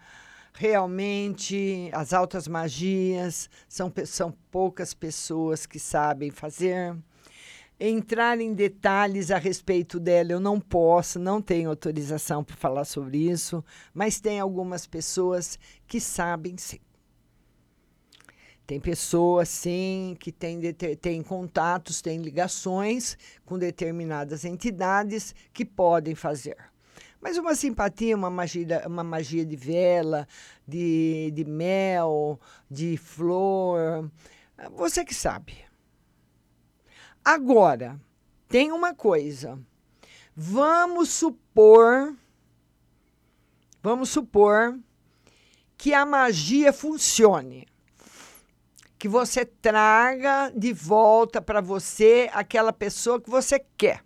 [0.55, 6.97] Realmente, as altas magias são, são poucas pessoas que sabem fazer
[7.81, 13.19] entrar em detalhes a respeito dela, eu não posso, não tenho autorização para falar sobre
[13.19, 13.65] isso,
[13.95, 16.81] mas tem algumas pessoas que sabem sim.
[18.67, 20.61] Tem pessoas, sim, que têm,
[21.01, 23.17] têm contatos, têm ligações
[23.47, 26.57] com determinadas entidades que podem fazer.
[27.21, 30.29] Mas uma simpatia, uma magia, uma magia de vela,
[30.67, 32.39] de, de mel,
[32.71, 34.11] de flor,
[34.77, 35.68] você que sabe.
[37.25, 38.01] Agora,
[38.49, 39.59] tem uma coisa.
[40.35, 42.17] Vamos supor.
[43.83, 44.79] Vamos supor
[45.77, 47.67] que a magia funcione.
[48.99, 54.05] Que você traga de volta para você aquela pessoa que você quer.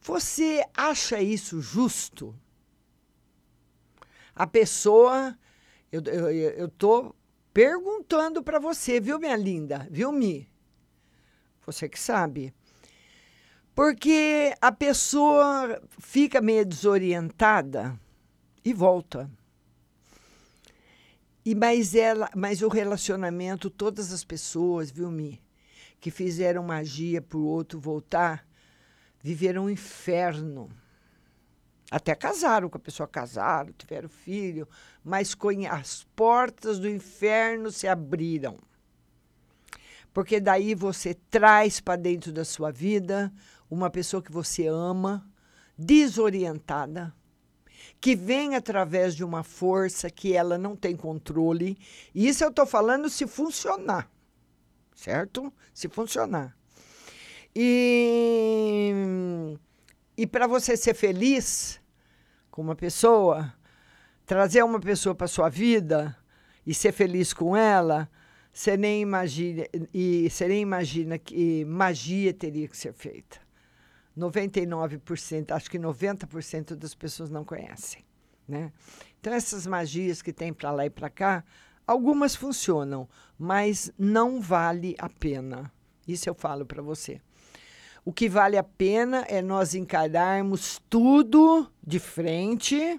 [0.00, 2.34] Você acha isso justo?
[4.34, 5.38] A pessoa.
[5.90, 7.16] Eu estou
[7.52, 9.88] perguntando para você, viu, minha linda?
[9.90, 10.48] Viu, Mi?
[11.68, 12.54] Você que sabe.
[13.74, 18.00] Porque a pessoa fica meio desorientada
[18.64, 19.30] e volta.
[21.44, 25.42] E mas ela, mas o relacionamento, todas as pessoas, viu, Mi,
[26.00, 28.48] que fizeram magia para o outro voltar,
[29.22, 30.70] viveram um inferno.
[31.90, 34.66] Até casaram com a pessoa, casaram, tiveram filho,
[35.04, 35.36] mas
[35.70, 38.58] as portas do inferno se abriram
[40.18, 43.32] porque daí você traz para dentro da sua vida
[43.70, 45.24] uma pessoa que você ama,
[45.78, 47.14] desorientada,
[48.00, 51.78] que vem através de uma força que ela não tem controle.
[52.12, 54.10] E isso eu estou falando se funcionar,
[54.92, 55.54] certo?
[55.72, 56.52] Se funcionar.
[57.54, 58.92] E,
[60.16, 61.80] e para você ser feliz
[62.50, 63.54] com uma pessoa,
[64.26, 66.18] trazer uma pessoa para sua vida
[66.66, 68.10] e ser feliz com ela,
[68.52, 73.38] você nem imagina, e você nem imagina que magia teria que ser feita.
[74.16, 78.04] 99%, acho que 90% das pessoas não conhecem.
[78.48, 78.72] Né?
[79.20, 81.44] Então, essas magias que tem para lá e para cá,
[81.86, 85.72] algumas funcionam, mas não vale a pena.
[86.06, 87.20] Isso eu falo para você.
[88.04, 92.98] O que vale a pena é nós encararmos tudo de frente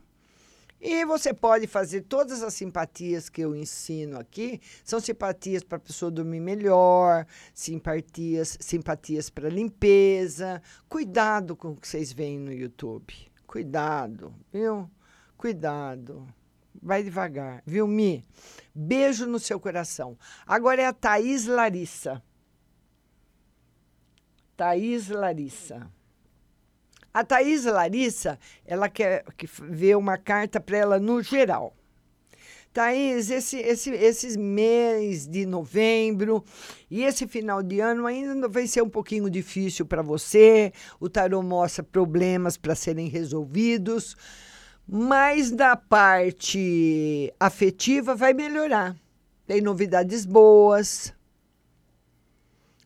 [0.82, 5.82] e você pode fazer todas as simpatias que eu ensino aqui, são simpatias para a
[5.82, 10.62] pessoa dormir melhor, simpatias, simpatias para limpeza.
[10.88, 13.14] Cuidado com o que vocês veem no YouTube.
[13.46, 14.90] Cuidado, viu?
[15.36, 16.28] Cuidado.
[16.82, 18.24] Vai devagar, viu, Mi?
[18.74, 20.18] Beijo no seu coração.
[20.48, 22.24] Agora é a Thaís Larissa.
[24.56, 25.92] Thaís Larissa.
[27.14, 31.76] A Thaís Larissa, ela quer que ver uma carta para ela no geral.
[32.72, 36.44] Thaís, esse, esse, mês de novembro
[36.90, 40.72] e esse final de ano ainda vai ser um pouquinho difícil para você.
[41.00, 44.16] O tarô mostra problemas para serem resolvidos,
[44.88, 48.96] mas da parte afetiva vai melhorar.
[49.48, 51.12] Tem novidades boas,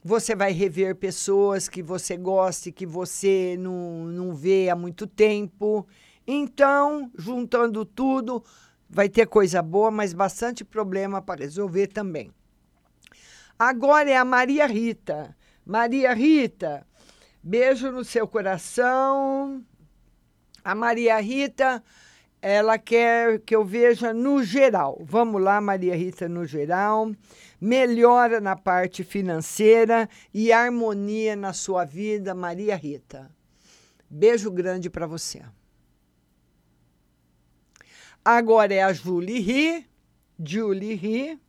[0.04, 5.88] você vai rever pessoas que você goste, que você não, não vê há muito tempo.
[6.28, 8.44] Então, juntando tudo,
[8.90, 12.32] vai ter coisa boa, mas bastante problema para resolver também.
[13.58, 15.36] Agora é a Maria Rita.
[15.66, 16.86] Maria Rita,
[17.42, 19.64] beijo no seu coração.
[20.64, 21.82] A Maria Rita,
[22.42, 25.00] ela quer que eu veja no geral.
[25.02, 27.12] Vamos lá, Maria Rita, no geral.
[27.64, 33.32] Melhora na parte financeira e harmonia na sua vida, Maria Rita.
[34.10, 35.42] Beijo grande para você.
[38.26, 39.88] Agora é a Julie Ri.
[40.38, 41.40] Julie Ri.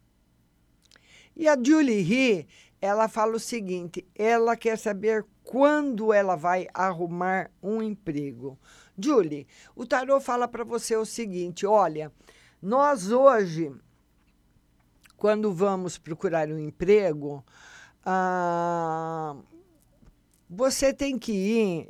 [1.34, 2.46] E a Julie Ri,
[2.80, 8.56] ela fala o seguinte: ela quer saber quando ela vai arrumar um emprego.
[8.96, 12.12] Julie, o tarô fala para você o seguinte: olha,
[12.62, 13.74] nós hoje,
[15.24, 17.42] quando vamos procurar um emprego,
[18.04, 19.34] ah,
[20.50, 21.88] você tem que ir.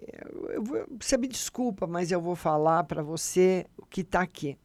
[1.00, 4.56] Você me desculpa, mas eu vou falar para você o que está aqui.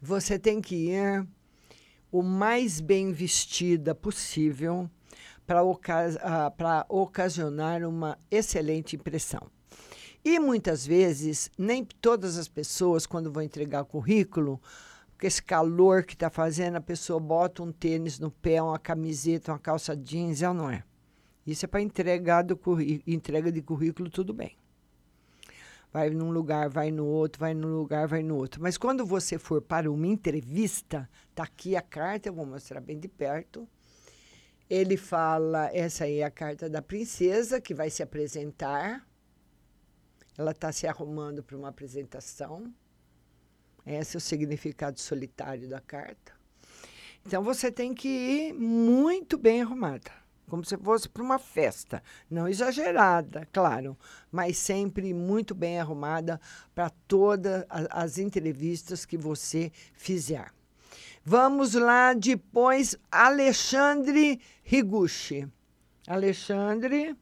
[0.00, 1.26] Você tem que ir
[2.12, 4.88] o mais bem vestida possível
[5.44, 5.76] para uh,
[6.88, 9.50] ocasionar uma excelente impressão.
[10.24, 14.62] E muitas vezes, nem todas as pessoas, quando vão entregar currículo,
[15.16, 19.50] porque esse calor que está fazendo, a pessoa bota um tênis no pé, uma camiseta,
[19.50, 20.84] uma calça jeans, ela não é.
[21.46, 22.44] Isso é para entregar
[23.06, 24.54] entrega de currículo, tudo bem
[25.96, 28.60] vai num lugar, vai no outro, vai num lugar, vai no outro.
[28.60, 32.98] Mas quando você for para uma entrevista, tá aqui a carta, eu vou mostrar bem
[32.98, 33.66] de perto.
[34.68, 39.08] Ele fala, essa aí é a carta da princesa que vai se apresentar.
[40.36, 42.70] Ela está se arrumando para uma apresentação.
[43.86, 46.32] Esse é o significado solitário da carta.
[47.24, 52.02] Então você tem que ir muito bem arrumada como se fosse para uma festa.
[52.30, 53.96] Não exagerada, claro,
[54.30, 56.40] mas sempre muito bem arrumada
[56.74, 60.50] para todas as entrevistas que você fizer.
[61.24, 65.48] Vamos lá depois, Alexandre Riguchi.
[66.06, 67.16] Alexandre,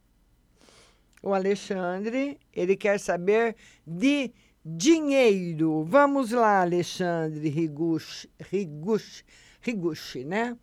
[1.23, 3.57] o Alexandre, ele quer saber
[3.87, 4.31] de
[4.65, 5.85] dinheiro.
[5.85, 8.29] Vamos lá, Alexandre Riguchi,
[10.25, 10.57] né?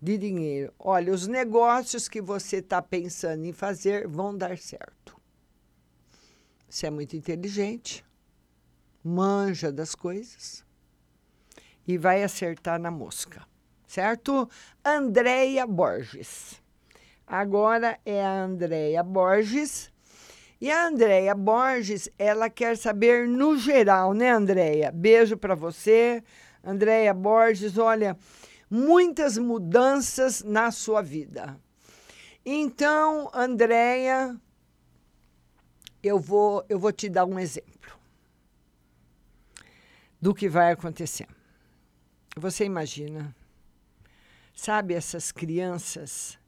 [0.00, 0.72] de dinheiro.
[0.78, 5.16] Olha, os negócios que você está pensando em fazer vão dar certo.
[6.68, 8.04] Você é muito inteligente,
[9.02, 10.64] manja das coisas
[11.86, 13.46] e vai acertar na mosca,
[13.86, 14.48] certo?
[14.84, 16.60] Andréia Borges.
[17.26, 19.92] Agora é a Andréia Borges.
[20.60, 24.90] E a Andréia Borges, ela quer saber no geral, né, Andréia?
[24.90, 26.22] Beijo para você.
[26.64, 28.16] Andréia Borges, olha,
[28.70, 31.60] muitas mudanças na sua vida.
[32.44, 34.34] Então, Andréia,
[36.02, 37.92] eu vou, eu vou te dar um exemplo
[40.20, 41.28] do que vai acontecer.
[42.36, 43.34] Você imagina,
[44.54, 46.38] sabe, essas crianças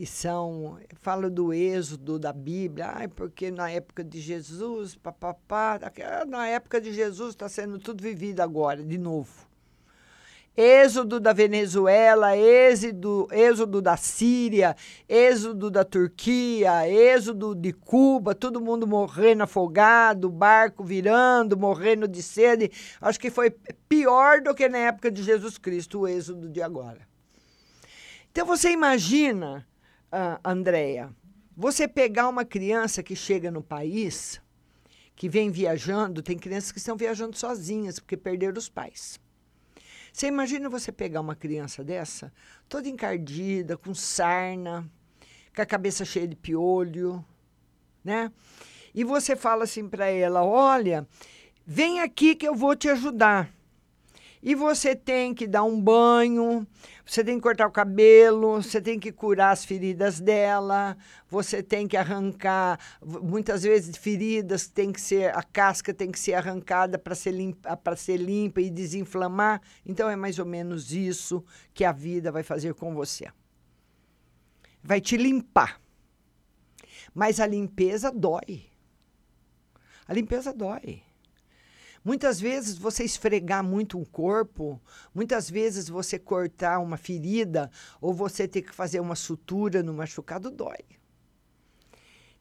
[0.00, 5.78] que são, falo do êxodo da Bíblia, ai, porque na época de Jesus, papapá,
[6.26, 9.46] na época de Jesus está sendo tudo vivido agora, de novo
[10.56, 14.74] êxodo da Venezuela, êxodo, êxodo da Síria,
[15.06, 22.70] êxodo da Turquia, êxodo de Cuba, todo mundo morrendo afogado, barco virando, morrendo de sede.
[23.02, 23.50] Acho que foi
[23.86, 27.06] pior do que na época de Jesus Cristo, o êxodo de agora.
[28.30, 29.66] Então você imagina,
[30.12, 31.14] uh, Andréia,
[31.56, 34.40] você pegar uma criança que chega no país,
[35.14, 39.20] que vem viajando, tem crianças que estão viajando sozinhas porque perderam os pais.
[40.12, 42.32] Você imagina você pegar uma criança dessa,
[42.68, 44.90] toda encardida, com sarna,
[45.54, 47.24] com a cabeça cheia de piolho,
[48.04, 48.32] né?
[48.94, 51.06] E você fala assim para ela: olha,
[51.64, 53.52] vem aqui que eu vou te ajudar.
[54.42, 56.66] E você tem que dar um banho,
[57.04, 60.96] você tem que cortar o cabelo, você tem que curar as feridas dela,
[61.28, 66.32] você tem que arrancar, muitas vezes feridas tem que ser, a casca tem que ser
[66.32, 69.60] arrancada para ser limpa, para ser limpa e desinflamar.
[69.84, 73.26] Então é mais ou menos isso que a vida vai fazer com você.
[74.82, 75.78] Vai te limpar.
[77.14, 78.64] Mas a limpeza dói.
[80.08, 81.02] A limpeza dói.
[82.02, 84.80] Muitas vezes você esfregar muito um corpo,
[85.14, 87.70] muitas vezes você cortar uma ferida
[88.00, 90.78] ou você ter que fazer uma sutura no machucado dói.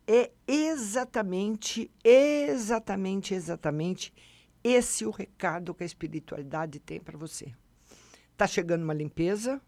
[0.07, 4.14] É exatamente, exatamente, exatamente
[4.64, 7.53] esse o recado que a espiritualidade tem para você.
[8.36, 9.62] Tá chegando uma limpeza.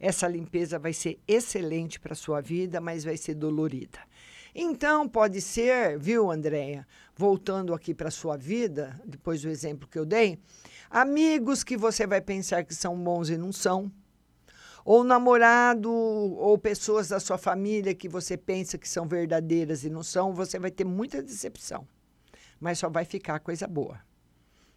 [0.00, 3.98] Essa limpeza vai ser excelente para sua vida, mas vai ser dolorida.
[4.54, 9.98] Então, pode ser, viu, Andréia, voltando aqui para a sua vida, depois do exemplo que
[9.98, 10.38] eu dei,
[10.90, 13.90] amigos que você vai pensar que são bons e não são,
[14.84, 20.02] ou namorado, ou pessoas da sua família que você pensa que são verdadeiras e não
[20.02, 21.86] são, você vai ter muita decepção.
[22.58, 24.00] Mas só vai ficar coisa boa.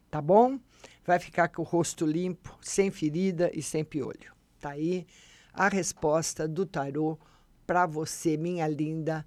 [0.09, 0.59] Tá bom?
[1.05, 4.34] Vai ficar com o rosto limpo, sem ferida e sem piolho.
[4.59, 5.07] Tá aí
[5.53, 7.17] a resposta do tarô
[7.65, 9.26] para você, minha linda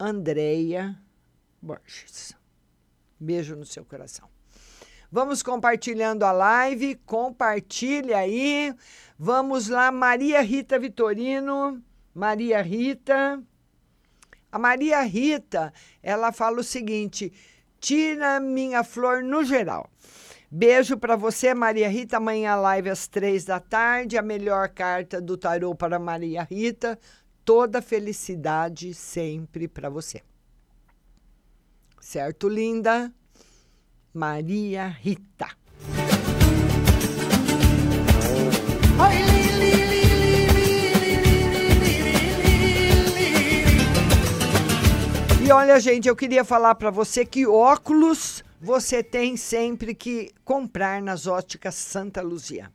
[0.00, 0.98] Andreia
[1.60, 2.34] Borges.
[3.20, 4.26] Beijo no seu coração.
[5.12, 8.74] Vamos compartilhando a live, compartilha aí.
[9.18, 11.82] Vamos lá, Maria Rita Vitorino.
[12.14, 13.42] Maria Rita.
[14.50, 15.70] A Maria Rita,
[16.02, 17.30] ela fala o seguinte:
[17.78, 19.90] tira minha flor no geral.
[20.50, 22.16] Beijo para você, Maria Rita.
[22.16, 24.16] Amanhã live às três da tarde.
[24.16, 26.98] A melhor carta do tarô para Maria Rita.
[27.52, 30.22] Toda felicidade sempre para você.
[32.00, 33.12] Certo, linda?
[34.14, 35.48] Maria Rita.
[45.44, 51.02] E olha, gente, eu queria falar para você que óculos você tem sempre que comprar
[51.02, 52.70] nas óticas Santa Luzia.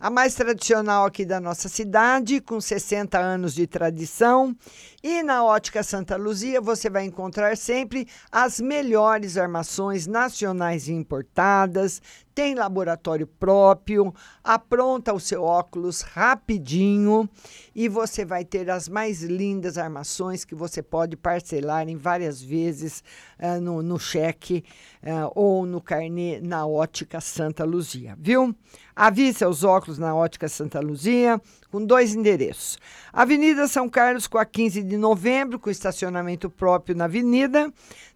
[0.00, 4.54] A mais tradicional aqui da nossa cidade, com 60 anos de tradição.
[5.02, 12.00] E na Ótica Santa Luzia você vai encontrar sempre as melhores armações nacionais e importadas,
[12.38, 14.14] tem laboratório próprio,
[14.44, 17.28] apronta o seu óculos rapidinho
[17.74, 23.02] e você vai ter as mais lindas armações que você pode parcelar em várias vezes
[23.40, 24.62] uh, no, no cheque
[25.02, 28.54] uh, ou no carnê na Ótica Santa Luzia, viu?
[28.94, 31.40] Avise seus óculos na Ótica Santa Luzia
[31.72, 32.78] com dois endereços.
[33.12, 37.72] Avenida São Carlos com a 15 de novembro, com estacionamento próprio na avenida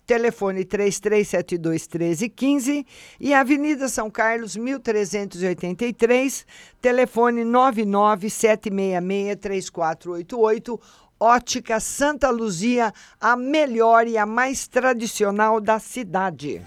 [0.06, 2.86] telefone 3372 1315
[3.20, 6.46] e Avenida São Carlos 1383,
[6.80, 10.80] telefone 99766 3488.
[11.24, 16.60] Ótica Santa Luzia, a melhor e a mais tradicional da cidade.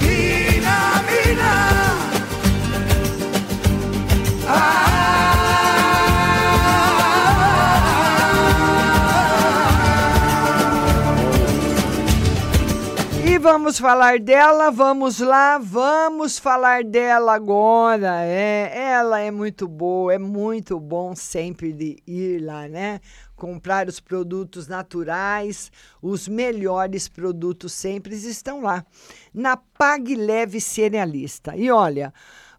[0.00, 1.70] Mina, mina.
[4.48, 4.89] Ah.
[13.40, 18.22] Vamos falar dela, vamos lá, vamos falar dela agora.
[18.22, 23.00] É, ela é muito boa, é muito bom sempre de ir lá, né?
[23.34, 25.72] Comprar os produtos naturais,
[26.02, 28.84] os melhores produtos sempre estão lá
[29.32, 31.56] na Pag Leve Cerealista.
[31.56, 32.12] E olha,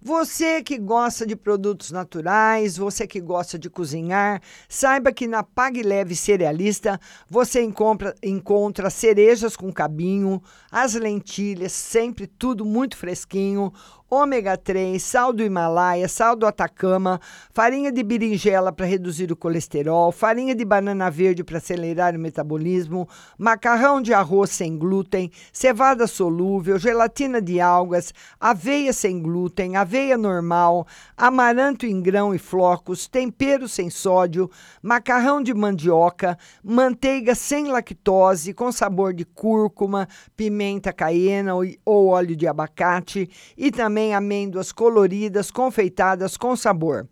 [0.04, 5.84] você que gosta de produtos naturais, você que gosta de cozinhar, saiba que na Pag
[5.84, 7.00] Leve Cerealista
[7.30, 10.42] você encontra, encontra cerejas com cabinho,
[10.72, 13.72] as lentilhas, sempre tudo muito fresquinho,
[14.14, 17.18] ômega 3, sal do Himalaia, sal do Atacama,
[17.54, 23.08] farinha de berinjela para reduzir o colesterol, farinha de banana verde para acelerar o metabolismo,
[23.38, 30.86] macarrão de arroz sem glúten, cevada solúvel, gelatina de algas, aveia sem glúten, aveia normal,
[31.16, 34.52] amaranto em grão e flocos, tempero sem sódio,
[34.84, 40.06] macarrão de mandioca, manteiga sem lactose com sabor de cúrcuma,
[40.36, 41.54] pimenta caiena
[41.86, 47.08] ou óleo de abacate e também também amêndoas coloridas confeitadas com sabor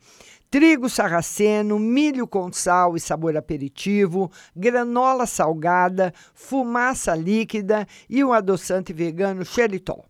[0.49, 8.91] trigo sarraceno, milho com sal e sabor aperitivo, granola salgada, fumaça líquida e um adoçante
[8.91, 10.08] vegano xeritol.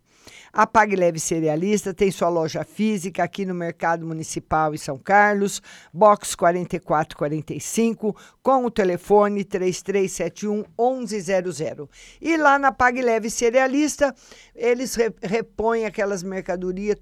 [0.51, 5.61] A Pag Leve Cerealista tem sua loja física aqui no Mercado Municipal em São Carlos,
[5.93, 11.87] box 4445, com o telefone 3371 1100.
[12.19, 14.13] E lá na Pag Leve Cerealista,
[14.55, 16.97] eles repõem aquelas mercadorias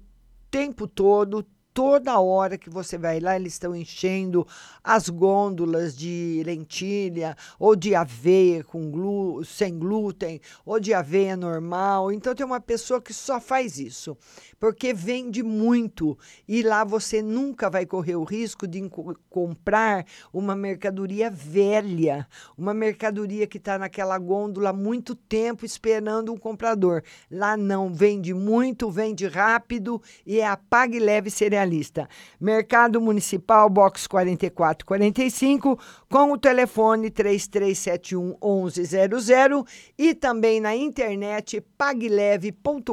[0.50, 4.44] tempo todo, toda hora que você vai lá, eles estão enchendo
[4.82, 12.10] as gôndolas de lentilha ou de aveia com glu sem glúten ou de aveia normal.
[12.10, 14.16] Então tem uma pessoa que só faz isso,
[14.58, 18.90] porque vende muito e lá você nunca vai correr o risco de
[19.30, 26.36] comprar uma mercadoria velha, uma mercadoria que está naquela gôndola há muito tempo esperando um
[26.36, 27.02] comprador.
[27.30, 32.08] Lá não, vende muito, vende rápido e é a Pague Leve Cereal Jornalista.
[32.40, 35.78] Mercado Municipal, box 4445,
[36.10, 39.64] com o telefone 3371 1100
[39.96, 42.88] e também na internet pagleve.com.br.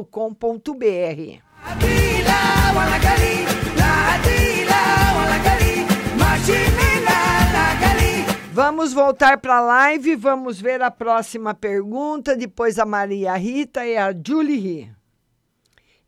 [8.52, 13.98] Vamos voltar para a live, vamos ver a próxima pergunta, depois a Maria Rita e
[13.98, 14.95] a Julie Ri.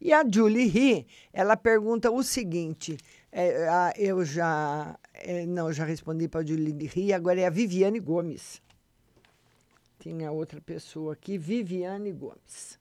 [0.00, 2.96] E a Julie Ri, ela pergunta o seguinte:
[3.32, 4.98] é, a, eu já.
[5.12, 8.62] É, não, já respondi para a Julie Ri, agora é a Viviane Gomes.
[9.98, 12.78] Tinha outra pessoa aqui, Viviane Gomes.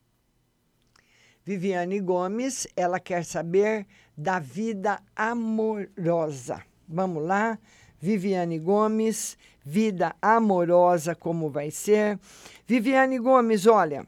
[1.44, 6.62] Viviane Gomes, ela quer saber da vida amorosa.
[6.88, 7.58] Vamos lá,
[8.00, 12.20] Viviane Gomes, vida amorosa, como vai ser?
[12.68, 14.06] Viviane Gomes, olha,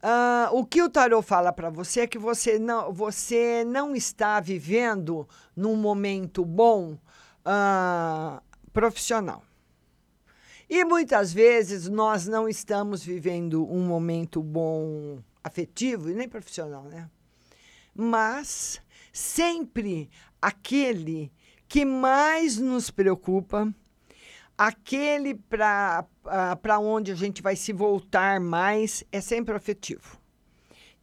[0.00, 4.38] Uh, o que o tarot fala para você é que você não, você não está
[4.38, 6.92] vivendo num momento bom
[7.44, 8.40] uh,
[8.72, 9.42] profissional.
[10.70, 17.10] E muitas vezes nós não estamos vivendo um momento bom afetivo e nem profissional, né?
[17.94, 18.80] Mas
[19.12, 20.08] sempre
[20.40, 21.32] aquele
[21.66, 23.74] que mais nos preocupa,
[24.58, 30.18] aquele para uh, onde a gente vai se voltar mais, é sempre afetivo.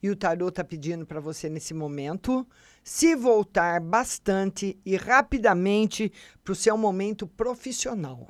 [0.04, 2.46] E o tarot está pedindo para você nesse momento
[2.84, 6.12] se voltar bastante e rapidamente
[6.44, 8.28] para o seu momento profissional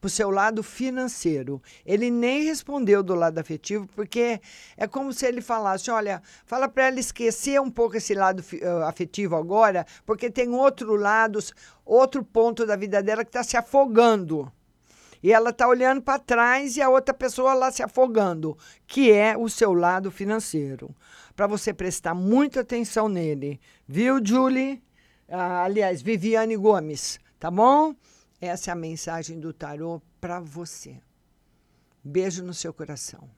[0.00, 1.62] para o seu lado financeiro.
[1.86, 4.40] Ele nem respondeu do lado afetivo, porque
[4.76, 8.82] é como se ele falasse: olha, fala para ela esquecer um pouco esse lado uh,
[8.82, 11.38] afetivo agora, porque tem outro lado,
[11.84, 14.52] outro ponto da vida dela que está se afogando.
[15.22, 19.36] E ela está olhando para trás e a outra pessoa lá se afogando, que é
[19.36, 20.94] o seu lado financeiro.
[21.36, 23.60] Para você prestar muita atenção nele.
[23.86, 24.82] Viu, Julie?
[25.28, 27.94] Ah, aliás, Viviane Gomes, tá bom?
[28.40, 31.00] Essa é a mensagem do tarô para você.
[32.02, 33.30] Beijo no seu coração.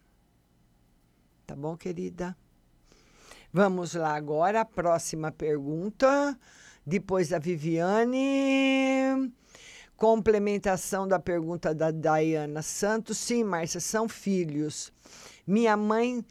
[1.46, 2.34] Tá bom, querida?
[3.52, 6.36] Vamos lá agora, a próxima pergunta.
[6.86, 9.30] Depois da Viviane.
[9.96, 13.18] Complementação da pergunta da Dayana Santos.
[13.18, 14.92] Sim, Márcia, são filhos.
[15.46, 16.24] Minha mãe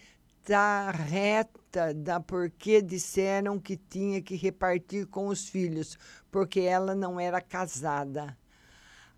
[0.44, 5.98] tá reta da porque disseram que tinha que repartir com os filhos,
[6.30, 8.38] porque ela não era casada.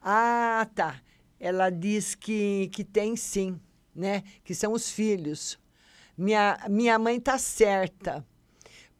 [0.01, 1.01] Ah, tá.
[1.39, 3.59] Ela diz que, que tem sim,
[3.93, 4.23] né?
[4.43, 5.59] Que são os filhos.
[6.17, 8.25] Minha, minha mãe tá certa,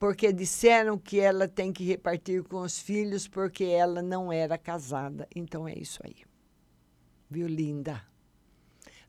[0.05, 5.27] porque disseram que ela tem que repartir com os filhos porque ela não era casada.
[5.35, 6.17] Então é isso aí.
[7.27, 8.03] Viu, linda?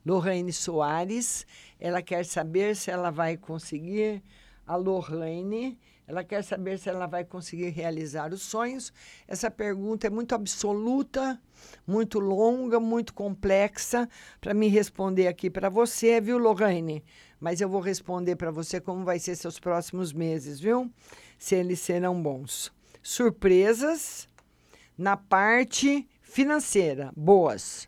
[0.03, 1.45] Lorraine Soares,
[1.79, 4.23] ela quer saber se ela vai conseguir.
[4.65, 5.77] A Lorraine
[6.07, 8.93] ela quer saber se ela vai conseguir realizar os sonhos.
[9.27, 11.39] Essa pergunta é muito absoluta,
[11.85, 14.07] muito longa, muito complexa
[14.39, 17.03] para me responder aqui para você, viu, Lorraine?
[17.39, 20.91] Mas eu vou responder para você como vai ser seus próximos meses, viu?
[21.37, 22.71] Se eles serão bons.
[23.03, 24.27] Surpresas
[24.97, 27.87] na parte financeira, boas.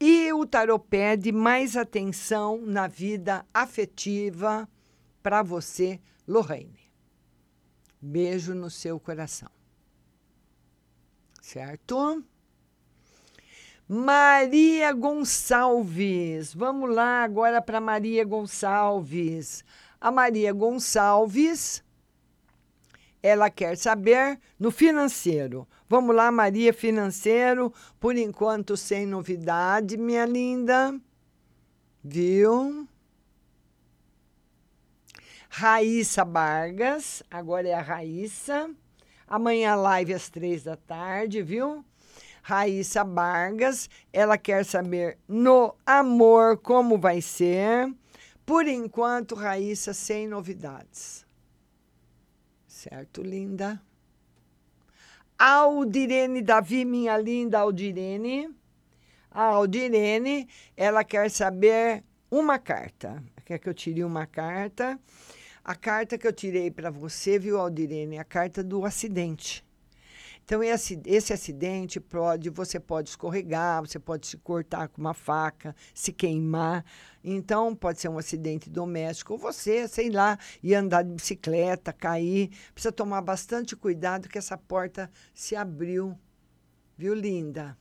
[0.00, 4.68] E o tarot pede mais atenção na vida afetiva
[5.22, 6.90] para você, Lorraine.
[8.00, 9.50] Beijo no seu coração.
[11.42, 12.24] Certo?
[13.92, 16.54] Maria Gonçalves.
[16.54, 19.64] Vamos lá agora para Maria Gonçalves.
[20.00, 21.82] A Maria Gonçalves,
[23.20, 25.66] ela quer saber no financeiro.
[25.88, 27.74] Vamos lá, Maria, financeiro.
[27.98, 30.96] Por enquanto, sem novidade, minha linda.
[32.00, 32.86] Viu?
[35.48, 38.70] Raíssa Vargas, agora é a Raíssa.
[39.26, 41.84] Amanhã live às três da tarde, viu?
[42.42, 47.92] Raíssa Vargas, ela quer saber no amor como vai ser.
[48.44, 51.26] Por enquanto, Raíssa, sem novidades.
[52.66, 53.80] Certo, linda?
[55.38, 58.48] Aldirene Davi, minha linda Aldirene.
[59.30, 63.22] A Aldirene, ela quer saber uma carta.
[63.44, 64.98] Quer que eu tire uma carta?
[65.64, 69.64] A carta que eu tirei para você, viu, Aldirene, a carta do acidente.
[70.50, 75.76] Então, esse, esse acidente pode, você pode escorregar, você pode se cortar com uma faca,
[75.94, 76.84] se queimar.
[77.22, 79.34] Então, pode ser um acidente doméstico.
[79.34, 82.50] Ou você, sei lá, ir andar de bicicleta, cair.
[82.74, 86.18] Precisa tomar bastante cuidado que essa porta se abriu.
[86.98, 87.78] Viu, linda?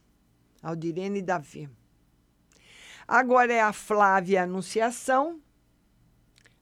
[0.62, 1.68] Aldirene Davi.
[3.08, 5.42] Agora é a Flávia Anunciação.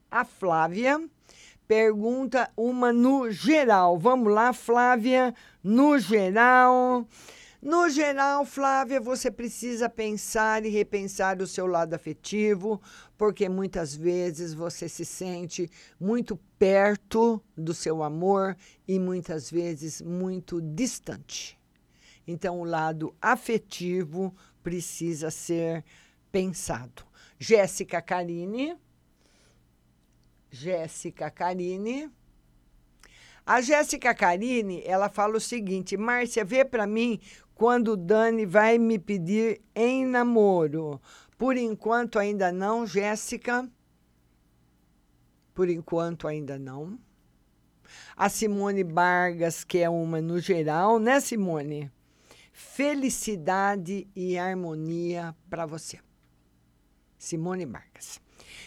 [0.09, 1.05] A Flávia
[1.67, 3.97] pergunta uma no geral.
[3.97, 7.07] Vamos lá, Flávia, no geral.
[7.61, 12.79] No geral, Flávia, você precisa pensar e repensar o seu lado afetivo,
[13.17, 18.55] porque muitas vezes você se sente muito perto do seu amor
[18.87, 21.59] e muitas vezes muito distante.
[22.27, 25.83] Então, o lado afetivo precisa ser
[26.31, 27.03] pensado.
[27.39, 28.77] Jéssica Carine.
[30.49, 32.11] Jéssica Carine.
[33.45, 37.19] A Jéssica Carine, ela fala o seguinte: Márcia, vê para mim
[37.55, 41.01] quando o Dani vai me pedir em namoro.
[41.37, 43.69] Por enquanto ainda não, Jéssica.
[45.53, 46.99] Por enquanto ainda não.
[48.15, 51.91] A Simone Vargas, que é uma no geral, né, Simone?
[52.51, 55.99] Felicidade e harmonia para você.
[57.17, 58.19] Simone Vargas.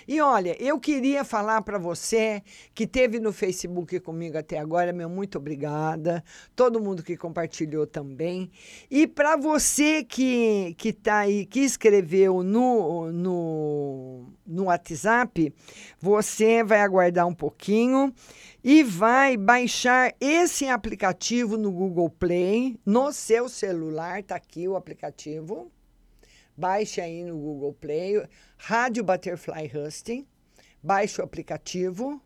[0.07, 2.43] E olha, eu queria falar para você
[2.75, 6.25] que teve no Facebook comigo até agora, meu muito obrigada.
[6.55, 8.51] Todo mundo que compartilhou também.
[8.91, 15.55] E para você que que tá aí, que escreveu no, no no WhatsApp,
[16.01, 18.13] você vai aguardar um pouquinho
[18.63, 25.71] e vai baixar esse aplicativo no Google Play, no seu celular, tá aqui o aplicativo.
[26.61, 28.23] Baixe aí no Google Play,
[28.59, 30.27] Rádio Butterfly Husting.
[30.83, 32.21] Baixe o aplicativo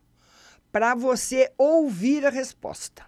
[0.73, 3.05] para você ouvir a resposta.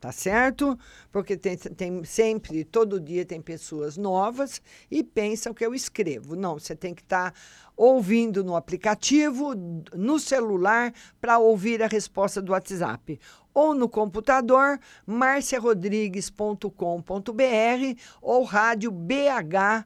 [0.00, 0.78] Tá certo?
[1.12, 6.34] Porque tem, tem sempre, todo dia tem pessoas novas e pensam que eu escrevo.
[6.34, 7.38] Não, você tem que estar tá
[7.76, 9.52] ouvindo no aplicativo,
[9.94, 10.90] no celular,
[11.20, 13.20] para ouvir a resposta do WhatsApp.
[13.52, 19.84] Ou no computador, marciarodrigues.com.br ou rádio BH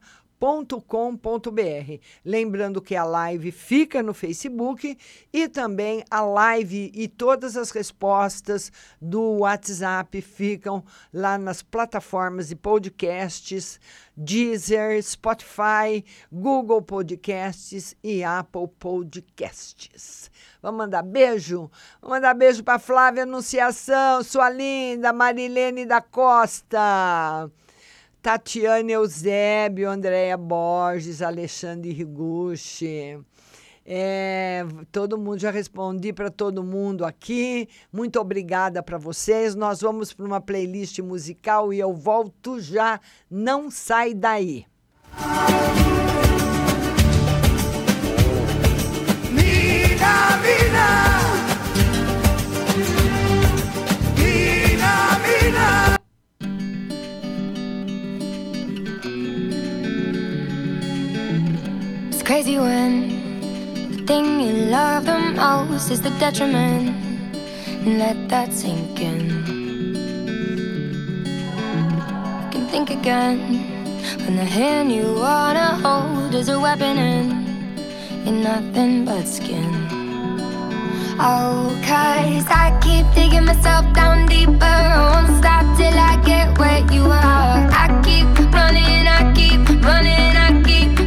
[0.87, 4.97] com.br Lembrando que a live fica no Facebook
[5.33, 10.83] e também a live e todas as respostas do WhatsApp ficam
[11.13, 13.79] lá nas plataformas de podcasts
[14.23, 20.31] Deezer, Spotify, Google Podcasts e Apple Podcasts.
[20.61, 21.71] Vamos mandar beijo?
[22.03, 27.51] Vamos mandar beijo para Flávia Anunciação, sua linda Marilene da Costa.
[28.23, 33.19] Tatiane Eusébio, Andréia Borges, Alexandre Riguchi.
[33.85, 37.69] É, todo mundo, já respondi para todo mundo aqui.
[37.91, 39.55] Muito obrigada para vocês.
[39.55, 43.01] Nós vamos para uma playlist musical e eu volto já.
[43.31, 44.67] Não sai daí.
[45.17, 45.90] Mina,
[62.31, 62.93] crazy when
[63.91, 66.95] the thing you love the most is the detriment.
[67.85, 69.21] And let that sink in.
[72.45, 73.37] You can think again
[74.23, 77.29] when the hand you wanna hold is a weapon and
[78.25, 79.73] you're nothing but skin.
[81.19, 84.77] Oh, cause I keep digging myself down deeper.
[84.97, 87.59] I won't stop till I get where you are.
[87.83, 91.00] I keep running, I keep running, I keep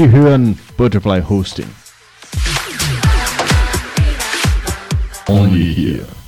[0.00, 1.66] Sie hören Butterfly Hosting.
[5.28, 6.19] Only here.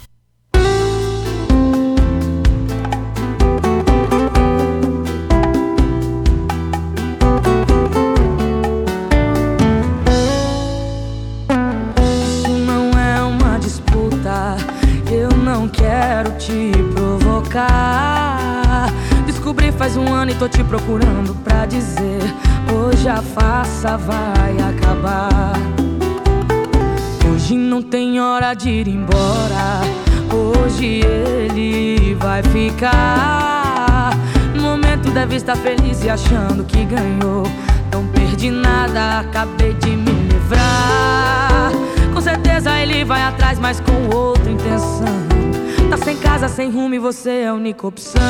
[46.52, 48.20] Sem rumo e você é a única opção.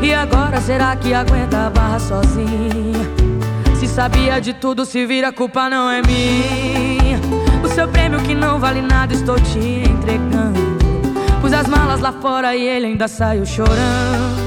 [0.00, 3.08] E agora será que aguenta a barra sozinha?
[3.78, 7.18] Se sabia de tudo, se vira, a culpa não é minha.
[7.64, 10.78] O seu prêmio que não vale nada, estou te entregando.
[11.40, 14.38] Pus as malas lá fora e ele ainda saiu chorando.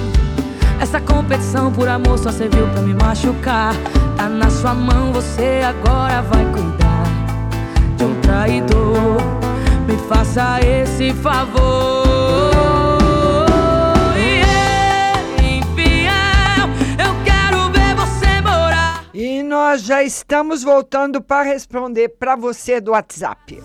[0.80, 3.74] Essa competição por amor só serviu pra me machucar.
[4.16, 7.04] Tá na sua mão, você agora vai cuidar
[7.98, 9.18] de um traidor.
[9.86, 12.01] Me faça esse favor.
[19.52, 23.62] Nós já estamos voltando para responder para você do WhatsApp.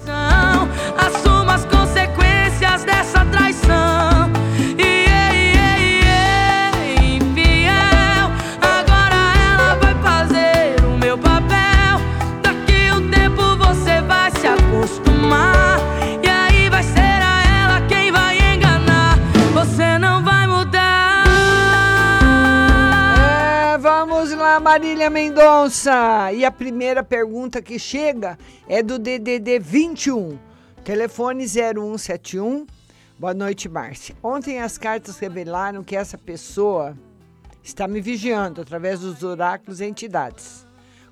[25.10, 26.32] Mendonça.
[26.32, 28.38] E a primeira pergunta que chega
[28.68, 30.38] é do DDD 21,
[30.82, 32.66] telefone 0171.
[33.18, 34.16] Boa noite, Márcia.
[34.22, 36.96] Ontem as cartas revelaram que essa pessoa
[37.62, 40.66] está me vigiando através dos oráculos e entidades.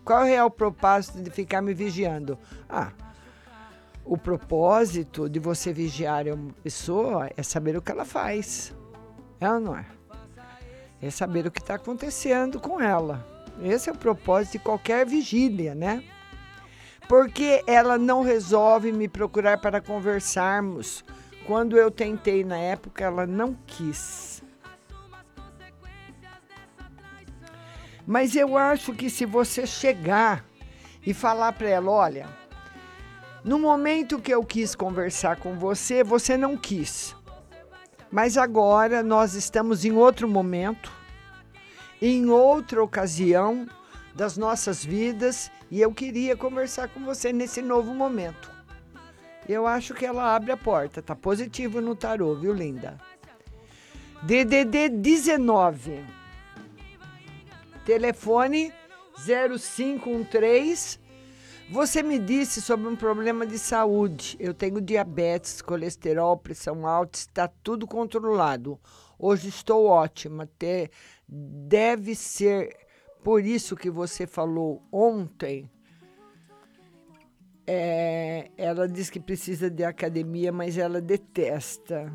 [0.05, 2.39] Qual é o propósito de ficar me vigiando?
[2.69, 2.93] Ah,
[4.05, 8.75] o propósito de você vigiar uma pessoa é saber o que ela faz.
[9.41, 9.87] É ou não é?
[11.01, 13.34] É saber o que está acontecendo com ela.
[13.63, 16.03] Esse é o propósito de qualquer vigília, né?
[17.09, 21.05] Porque ela não resolve me procurar para conversarmos.
[21.47, 24.43] Quando eu tentei na época, ela não quis.
[28.07, 30.45] Mas eu acho que se você chegar
[31.07, 32.29] e falar para ela, olha,
[33.43, 37.15] no momento que eu quis conversar com você, você não quis.
[38.11, 40.93] Mas agora nós estamos em outro momento,
[42.07, 43.67] em outra ocasião
[44.15, 48.51] das nossas vidas, e eu queria conversar com você nesse novo momento.
[49.49, 52.99] Eu acho que ela abre a porta, tá positivo no tarô, viu, linda?
[54.23, 56.05] DDD 19.
[57.87, 58.71] Telefone
[59.25, 61.05] 0513
[61.71, 64.37] você me disse sobre um problema de saúde.
[64.39, 68.79] Eu tenho diabetes, colesterol, pressão alta, está tudo controlado.
[69.19, 70.47] Hoje estou ótima.
[70.59, 70.91] Te-
[71.29, 72.77] Deve ser
[73.23, 75.71] por isso que você falou ontem.
[77.67, 82.13] É, ela diz que precisa de academia, mas ela detesta.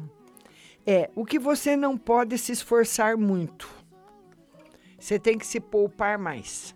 [0.86, 3.70] É, o que você não pode é se esforçar muito.
[5.00, 6.76] Você tem que se poupar mais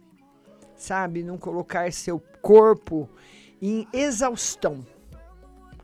[0.83, 1.23] sabe?
[1.23, 3.09] Não colocar seu corpo
[3.61, 4.85] em exaustão.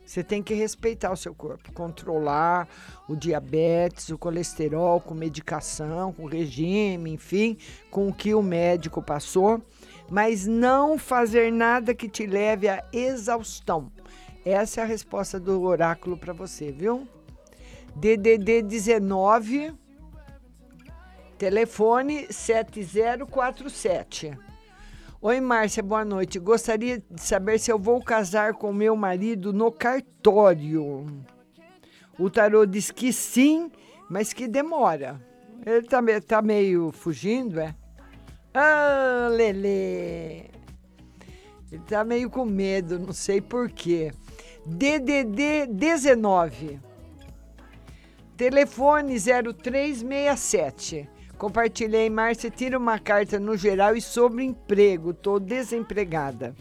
[0.10, 2.68] Você tem que respeitar o seu corpo, controlar
[3.08, 7.56] o diabetes, o colesterol, com medicação, com regime, enfim,
[7.92, 9.62] com o que o médico passou,
[10.10, 13.92] mas não fazer nada que te leve à exaustão.
[14.44, 17.08] Essa é a resposta do oráculo para você, viu?
[17.96, 19.76] DDD 19
[21.38, 24.49] telefone 7047.
[25.22, 26.40] Oi, Márcia, boa noite.
[26.40, 31.06] Gostaria de saber se eu vou casar com meu marido no cartório.
[32.18, 33.70] O tarô diz que sim,
[34.10, 35.20] mas que demora.
[35.66, 37.76] Ele tá, tá meio fugindo, é?
[38.54, 40.46] Ah, Lelê!
[41.70, 44.14] Ele tá meio com medo, não sei porquê.
[44.66, 46.80] DDD 19.
[48.38, 51.10] Telefone 0367.
[51.40, 55.14] Compartilhei, Márcia, tira uma carta no geral e sobre emprego.
[55.14, 56.54] Tô desempregada.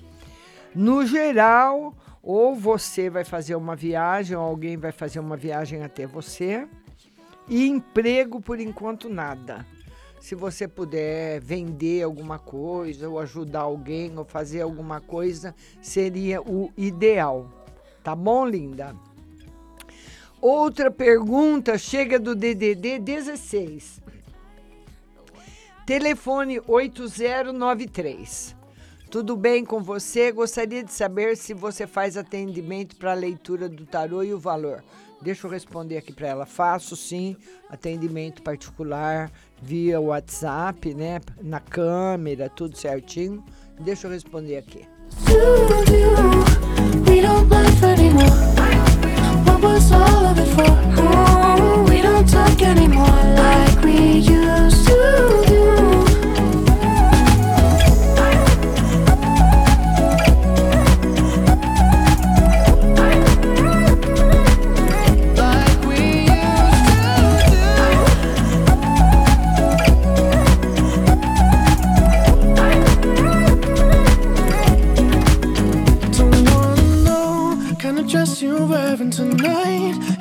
[0.73, 1.93] No geral,
[2.23, 6.65] ou você vai fazer uma viagem, ou alguém vai fazer uma viagem até você.
[7.49, 9.67] E emprego, por enquanto, nada.
[10.21, 16.73] Se você puder vender alguma coisa, ou ajudar alguém, ou fazer alguma coisa, seria o
[16.77, 17.51] ideal.
[18.05, 18.95] Tá bom, linda?
[20.41, 24.07] Outra pergunta chega do DDD 16.
[25.89, 28.55] Telefone 8093.
[29.11, 30.31] Tudo bem com você?
[30.31, 34.85] Gostaria de saber se você faz atendimento para leitura do tarô e o valor.
[35.23, 36.45] Deixa eu responder aqui para ela.
[36.45, 37.35] Faço sim
[37.71, 39.33] atendimento particular
[39.63, 41.23] via WhatsApp, né?
[41.41, 43.43] Na câmera, tudo certinho.
[43.81, 44.87] Deixa eu responder aqui.
[51.89, 54.88] We don't talk anymore like we used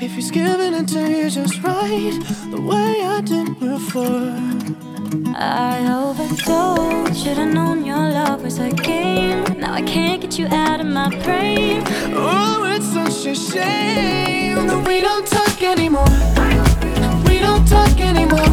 [0.08, 2.18] If he's giving it to you just right,
[2.50, 4.32] the way I did before.
[5.36, 7.22] I overdosed.
[7.22, 9.44] Should've known your love was a game.
[9.60, 11.84] Now I can't get you out of my brain.
[12.16, 16.16] Oh, it's such a shame that we don't talk anymore.
[17.28, 18.48] We don't talk anymore.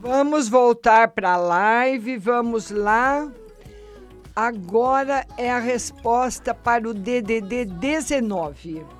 [0.00, 3.28] Vamos voltar para a live, vamos lá.
[4.36, 8.95] Agora é a resposta para o DDD 19.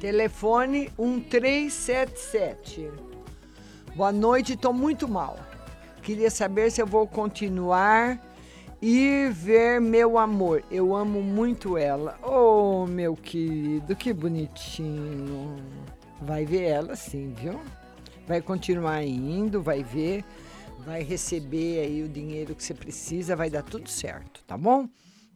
[0.00, 2.88] Telefone 1377.
[3.96, 5.36] Boa noite, estou muito mal.
[6.02, 8.24] Queria saber se eu vou continuar
[8.80, 10.62] e ver meu amor.
[10.70, 12.16] Eu amo muito ela.
[12.22, 15.56] Oh, meu querido, que bonitinho.
[16.22, 17.60] Vai ver ela sim, viu?
[18.24, 20.24] Vai continuar indo, vai ver,
[20.86, 24.88] vai receber aí o dinheiro que você precisa, vai dar tudo certo, tá bom?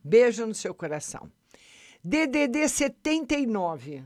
[0.05, 1.29] Beijo no seu coração.
[2.05, 4.05] DDD 79.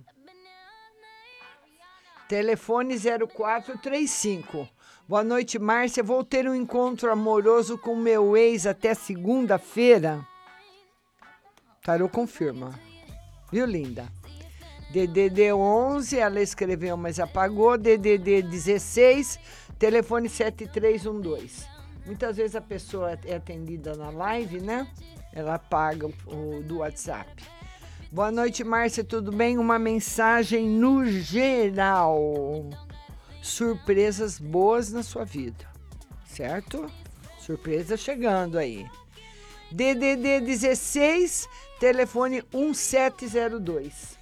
[2.28, 4.68] Telefone 0435.
[5.08, 6.02] Boa noite, Márcia.
[6.02, 10.26] Vou ter um encontro amoroso com meu ex até segunda-feira.
[11.84, 12.74] Tarô confirma.
[13.52, 14.08] Viu, linda?
[14.90, 17.78] DDD 11, ela escreveu, mas apagou.
[17.78, 19.38] DDD 16,
[19.78, 21.64] telefone 7312.
[22.04, 24.88] Muitas vezes a pessoa é atendida na live, né?
[25.32, 27.55] Ela apaga o, o do WhatsApp.
[28.10, 29.58] Boa noite, Márcia, tudo bem?
[29.58, 32.70] Uma mensagem no geral.
[33.42, 35.66] Surpresas boas na sua vida,
[36.24, 36.86] certo?
[37.40, 38.86] Surpresa chegando aí.
[39.72, 41.48] DDD 16,
[41.80, 44.16] telefone 1702.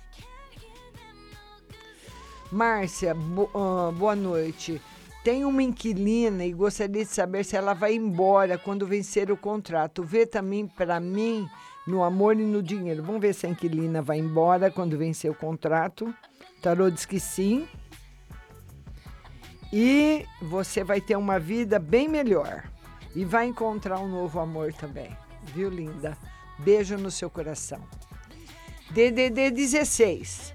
[2.50, 4.80] Márcia, uh, boa noite.
[5.22, 10.02] Tenho uma inquilina e gostaria de saber se ela vai embora quando vencer o contrato.
[10.02, 11.46] Vê também para mim
[11.86, 13.02] no amor e no dinheiro.
[13.02, 16.14] Vamos ver se a inquilina vai embora quando vencer o contrato.
[16.62, 17.68] Tarô diz que sim.
[19.72, 22.64] E você vai ter uma vida bem melhor.
[23.14, 25.16] E vai encontrar um novo amor também.
[25.42, 26.16] Viu, linda?
[26.58, 27.80] Beijo no seu coração.
[28.90, 30.54] DDD 16.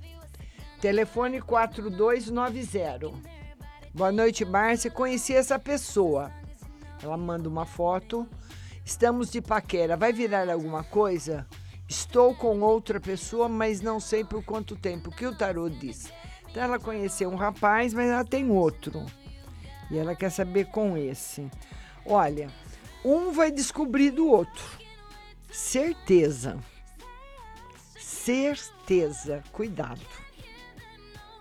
[0.82, 3.12] Telefone 4290.
[3.94, 4.90] Boa noite, Márcia.
[4.90, 6.32] Conheci essa pessoa.
[7.04, 8.28] Ela manda uma foto.
[8.90, 9.95] Estamos de paquera.
[9.95, 11.45] Vai virar alguma coisa?
[11.88, 15.11] Estou com outra pessoa, mas não sei por quanto tempo.
[15.11, 16.11] O que o tarô diz?
[16.49, 19.06] Então ela conheceu um rapaz, mas ela tem outro.
[19.91, 21.52] E ela quer saber com esse.
[22.03, 22.49] Olha,
[23.06, 24.66] um vai descobrir do outro.
[25.52, 26.57] Certeza.
[27.95, 29.44] Certeza.
[29.52, 30.02] Cuidado.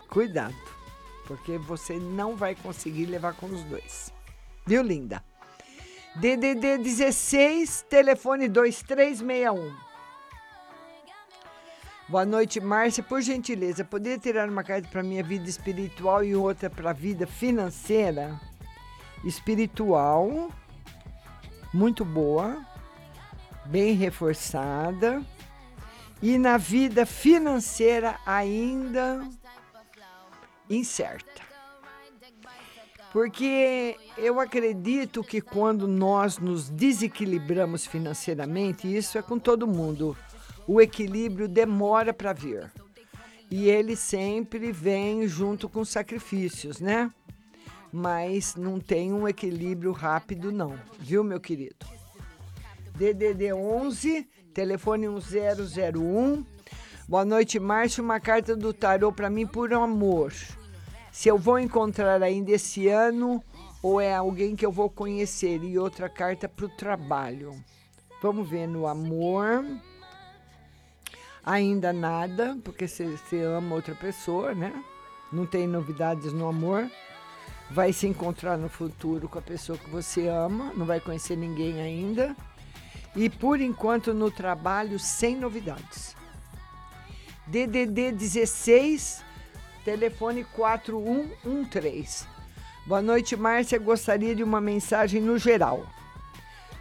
[0.07, 0.55] Cuidado.
[1.27, 4.13] Porque você não vai conseguir levar com os dois.
[4.67, 5.25] Viu, linda?
[6.21, 9.73] DDD 16, telefone 2361.
[12.09, 13.05] Boa noite, Márcia.
[13.05, 17.25] Por gentileza, poderia tirar uma carta para minha vida espiritual e outra para a vida
[17.25, 18.41] financeira?
[19.25, 20.51] Espiritual,
[21.73, 22.67] muito boa,
[23.67, 25.23] bem reforçada.
[26.21, 29.25] E na vida financeira, ainda
[30.69, 31.48] incerta.
[33.13, 40.17] Porque eu acredito que quando nós nos desequilibramos financeiramente, isso é com todo mundo,
[40.67, 42.71] o equilíbrio demora para vir.
[43.51, 47.11] E ele sempre vem junto com sacrifícios, né?
[47.91, 51.87] Mas não tem um equilíbrio rápido, não, viu, meu querido?
[52.95, 56.45] DDD 11, telefone 1001.
[57.09, 58.05] Boa noite, Márcio.
[58.05, 60.35] Uma carta do tarô para mim por amor.
[61.11, 63.43] Se eu vou encontrar ainda esse ano
[63.83, 65.63] ou é alguém que eu vou conhecer?
[65.63, 67.55] E outra carta para o trabalho.
[68.23, 69.65] Vamos ver no amor.
[71.45, 74.85] Ainda nada, porque você ama outra pessoa, né?
[75.33, 76.91] Não tem novidades no amor.
[77.71, 81.81] Vai se encontrar no futuro com a pessoa que você ama, não vai conhecer ninguém
[81.81, 82.35] ainda.
[83.15, 86.17] E por enquanto no trabalho, sem novidades.
[87.47, 89.25] DDD 16,
[89.85, 92.27] telefone 4113.
[92.87, 93.79] Boa noite, Márcia.
[93.79, 95.87] Gostaria de uma mensagem no geral.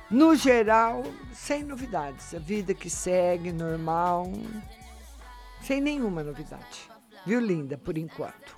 [0.10, 1.04] No geral,
[1.34, 2.34] sem novidades.
[2.34, 4.32] A vida que segue, normal.
[5.62, 6.90] Sem nenhuma novidade.
[7.26, 8.58] Viu, linda, por enquanto.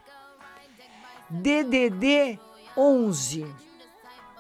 [1.30, 2.40] DDD
[2.78, 3.48] 11.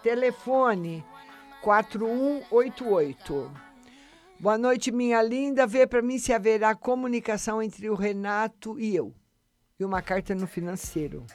[0.03, 1.03] Telefone
[1.61, 3.51] 4188.
[4.39, 5.67] Boa noite, minha linda.
[5.67, 9.13] Vê para mim se haverá comunicação entre o Renato e eu.
[9.80, 11.26] E uma carta no financeiro.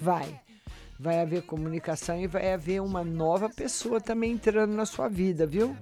[0.00, 0.40] Vai.
[0.98, 5.76] Vai haver comunicação e vai haver uma nova pessoa também entrando na sua vida, viu?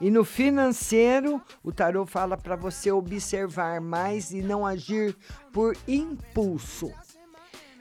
[0.00, 5.16] E no financeiro, o tarô fala para você observar mais e não agir
[5.52, 6.92] por impulso.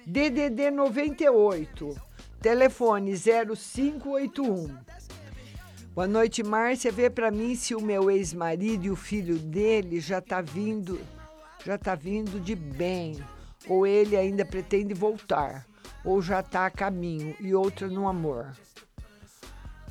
[0.06, 1.96] DDD 98,
[2.42, 4.78] telefone 0581.
[5.98, 6.92] Boa noite, Márcia.
[6.92, 11.02] Vê para mim se o meu ex-marido e o filho dele já tá vindo,
[11.66, 13.18] já tá vindo de bem,
[13.68, 15.66] ou ele ainda pretende voltar,
[16.06, 18.56] ou já tá a caminho e outra no amor.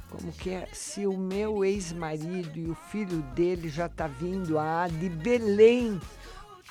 [0.09, 0.69] Como que é?
[0.73, 6.01] Se o meu ex-marido e o filho dele já tá vindo ah, de Belém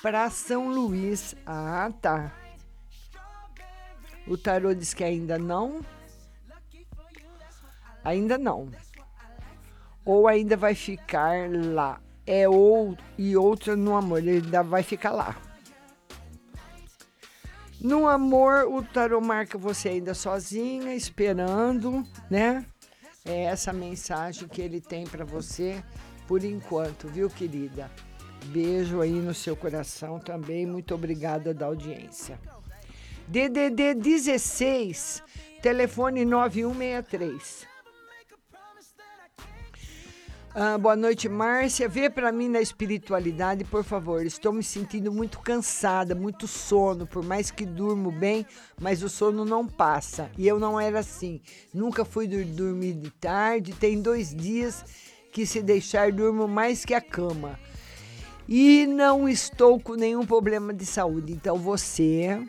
[0.00, 1.36] para São Luís.
[1.44, 2.32] Ah, tá.
[4.26, 5.82] O tarô diz que ainda não.
[8.02, 8.70] Ainda não.
[10.06, 12.00] Ou ainda vai ficar lá.
[12.24, 14.20] É ou e outra no amor.
[14.20, 15.36] Ele ainda vai ficar lá.
[17.80, 22.64] No amor, o tarô marca você ainda sozinha, esperando, né?
[23.24, 25.82] É essa mensagem que ele tem para você
[26.26, 27.90] por enquanto, viu, querida?
[28.46, 30.64] Beijo aí no seu coração também.
[30.64, 32.40] Muito obrigada da audiência.
[33.28, 35.22] DDD 16,
[35.60, 37.75] telefone 9163.
[40.58, 41.86] Ah, boa noite, Márcia.
[41.86, 44.24] Vê para mim na espiritualidade, por favor.
[44.24, 48.46] Estou me sentindo muito cansada, muito sono, por mais que durmo bem,
[48.80, 50.30] mas o sono não passa.
[50.38, 51.42] E eu não era assim.
[51.74, 53.74] Nunca fui dormir de tarde.
[53.74, 54.82] Tem dois dias
[55.30, 57.60] que, se deixar, durmo mais que a cama.
[58.48, 61.34] E não estou com nenhum problema de saúde.
[61.34, 62.42] Então você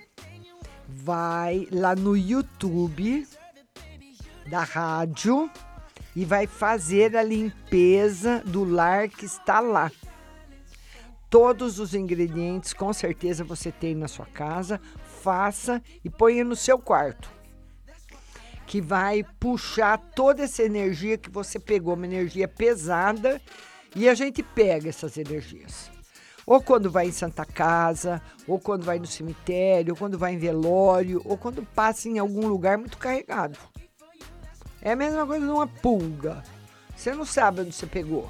[0.88, 3.27] vai lá no YouTube
[4.49, 5.51] da rádio
[6.18, 9.91] e vai fazer a limpeza do lar que está lá.
[11.30, 14.81] Todos os ingredientes, com certeza você tem na sua casa,
[15.22, 17.30] faça e ponha no seu quarto.
[18.65, 23.39] Que vai puxar toda essa energia que você pegou, uma energia pesada,
[23.95, 25.91] e a gente pega essas energias.
[26.48, 30.39] Ou quando vai em Santa Casa, ou quando vai no cemitério, ou quando vai em
[30.39, 33.60] velório, ou quando passa em algum lugar muito carregado.
[34.81, 36.43] É a mesma coisa de uma pulga.
[36.95, 38.29] Você não sabe onde você pegou.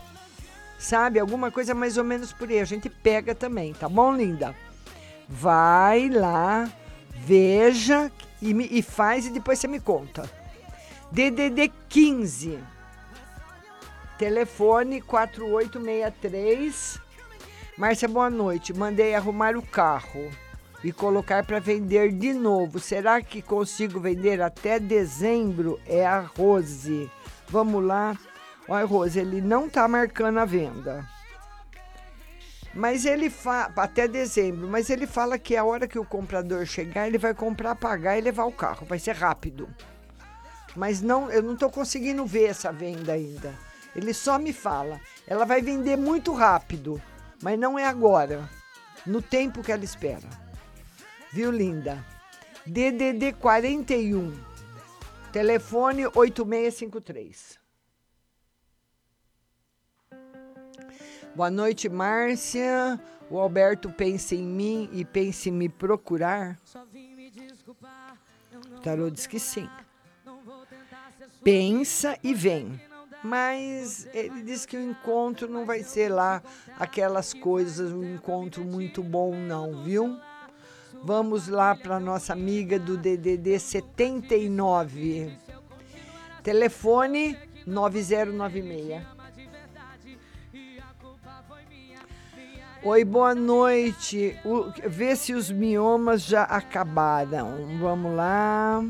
[0.77, 1.19] Sabe?
[1.19, 2.59] Alguma coisa mais ou menos por aí.
[2.59, 4.55] A gente pega também, tá bom, linda?
[5.27, 6.71] Vai lá,
[7.15, 8.11] veja
[8.41, 10.29] e, me, e faz e depois você me conta.
[11.11, 12.59] DDD 15.
[14.17, 16.99] Telefone 4863.
[17.77, 18.73] Márcia, boa noite.
[18.73, 20.31] Mandei arrumar o carro
[20.83, 22.79] e colocar para vender de novo.
[22.79, 25.79] Será que consigo vender até dezembro?
[25.85, 27.09] É a Rose.
[27.49, 28.17] Vamos lá.
[28.67, 31.07] Olha, Rose, ele não tá marcando a venda.
[32.73, 37.07] Mas ele fala até dezembro, mas ele fala que a hora que o comprador chegar,
[37.07, 38.85] ele vai comprar, pagar e levar o carro.
[38.85, 39.67] Vai ser rápido.
[40.75, 43.51] Mas não, eu não estou conseguindo ver essa venda ainda.
[43.95, 45.01] Ele só me fala.
[45.25, 47.01] Ela vai vender muito rápido,
[47.41, 48.47] mas não é agora.
[49.07, 50.46] No tempo que ela espera.
[51.37, 52.03] Viu, linda?
[52.65, 54.33] DDD 41.
[55.31, 57.59] Telefone 8653.
[61.35, 62.99] Boa noite, Márcia.
[63.29, 66.57] O Alberto pensa em mim e pensa em me procurar.
[68.75, 69.69] O tarô diz que sim.
[71.43, 72.81] Pensa e vem.
[73.23, 76.41] Mas ele diz que o encontro não vai ser lá
[76.79, 80.19] aquelas coisas, um encontro muito bom, não, viu?
[81.03, 85.37] Vamos lá para nossa amiga do DDD 79.
[86.43, 89.03] Telefone 9096.
[92.83, 94.39] Oi, boa noite.
[94.45, 97.77] O, vê se os miomas já acabaram.
[97.79, 98.83] Vamos lá.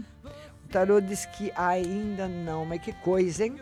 [0.65, 3.55] O tarô diz que ainda não, mas que coisa, hein?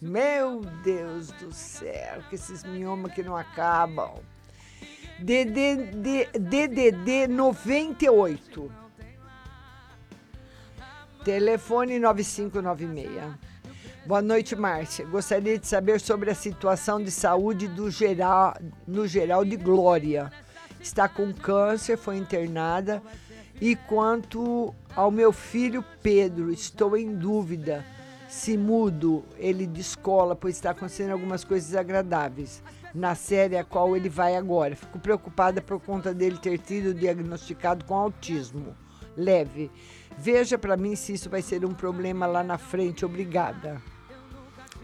[0.00, 4.10] Meu Deus do céu, que esses miomas que não acabam.
[5.22, 8.72] DDD, DDD 98.
[11.24, 13.08] Telefone 9596.
[14.04, 15.06] Boa noite, Márcia.
[15.06, 20.32] Gostaria de saber sobre a situação de saúde do geral, no geral de Glória.
[20.80, 23.00] Está com câncer, foi internada.
[23.60, 27.84] E quanto ao meu filho Pedro, estou em dúvida
[28.28, 32.60] se mudo ele de escola, pois está acontecendo algumas coisas desagradáveis
[32.94, 34.76] na série a qual ele vai agora.
[34.76, 38.76] Fico preocupada por conta dele ter sido diagnosticado com autismo
[39.16, 39.70] leve.
[40.16, 43.04] Veja para mim se isso vai ser um problema lá na frente.
[43.04, 43.80] Obrigada.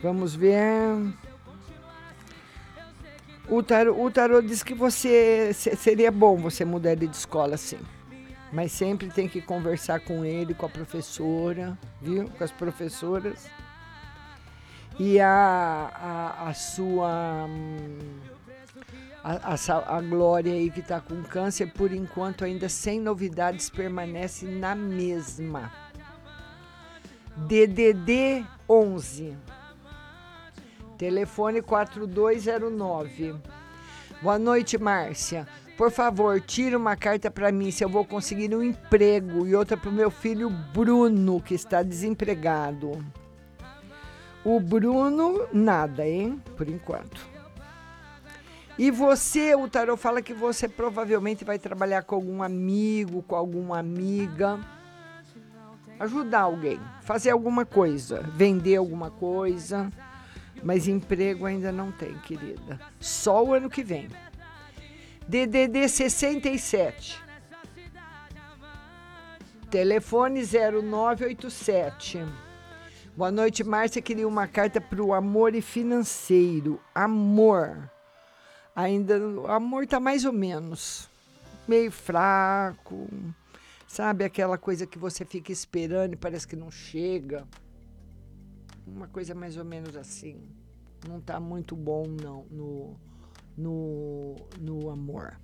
[0.02, 1.14] Vamos ver.
[3.48, 7.78] O tarô, o tarô diz que você seria bom você mudar de escola, sim.
[8.52, 12.28] Mas sempre tem que conversar com ele, com a professora, viu?
[12.30, 13.50] Com as professoras.
[14.98, 17.48] E a, a, a sua.
[19.22, 24.46] A, a, a Glória aí que está com câncer, por enquanto, ainda sem novidades, permanece
[24.46, 25.72] na mesma.
[27.36, 29.36] DDD 11.
[30.96, 33.36] Telefone 4209.
[34.20, 35.46] Boa noite, Márcia.
[35.76, 39.76] Por favor, tira uma carta para mim se eu vou conseguir um emprego e outra
[39.76, 42.90] para o meu filho Bruno, que está desempregado.
[44.50, 46.42] O Bruno, nada, hein?
[46.56, 47.20] Por enquanto.
[48.78, 53.78] E você, o tarot fala que você provavelmente vai trabalhar com algum amigo, com alguma
[53.78, 54.58] amiga.
[56.00, 59.92] Ajudar alguém, fazer alguma coisa, vender alguma coisa.
[60.62, 62.80] Mas emprego ainda não tem, querida.
[62.98, 64.08] Só o ano que vem.
[65.28, 67.22] DDD 67.
[69.70, 72.47] Telefone 0987.
[73.18, 74.00] Boa noite, Márcia.
[74.00, 76.80] Queria uma carta para o amor e financeiro.
[76.94, 77.90] Amor.
[78.76, 81.10] Ainda o amor tá mais ou menos.
[81.66, 83.08] Meio fraco.
[83.88, 87.44] Sabe aquela coisa que você fica esperando e parece que não chega
[88.86, 90.40] uma coisa mais ou menos assim.
[91.08, 92.96] Não está muito bom, não, no,
[93.56, 95.40] no, no amor.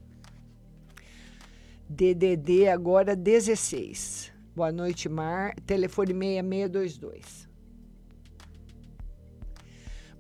[1.89, 4.33] DDD agora 16.
[4.55, 5.57] Boa noite, Mar.
[5.67, 7.44] Telefone 6622.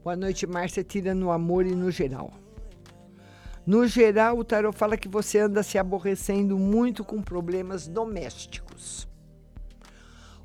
[0.04, 0.84] Boa noite, Márcia.
[0.84, 2.30] Tira no amor e no geral.
[3.66, 9.08] No geral, o tarot fala que você anda se aborrecendo muito com problemas domésticos.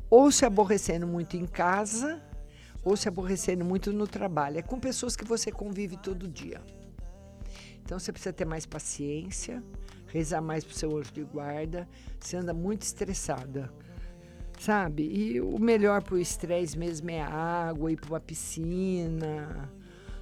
[0.10, 2.24] Ou se aborrecendo muito em casa,
[2.86, 4.60] ou se aborrecendo muito no trabalho.
[4.60, 6.62] É com pessoas que você convive todo dia.
[7.84, 9.62] Então você precisa ter mais paciência,
[10.08, 11.86] rezar mais pro seu anjo de guarda.
[12.18, 13.70] Você anda muito estressada,
[14.60, 15.04] sabe?
[15.04, 19.72] E o melhor pro estresse mesmo é a água, ir para uma piscina,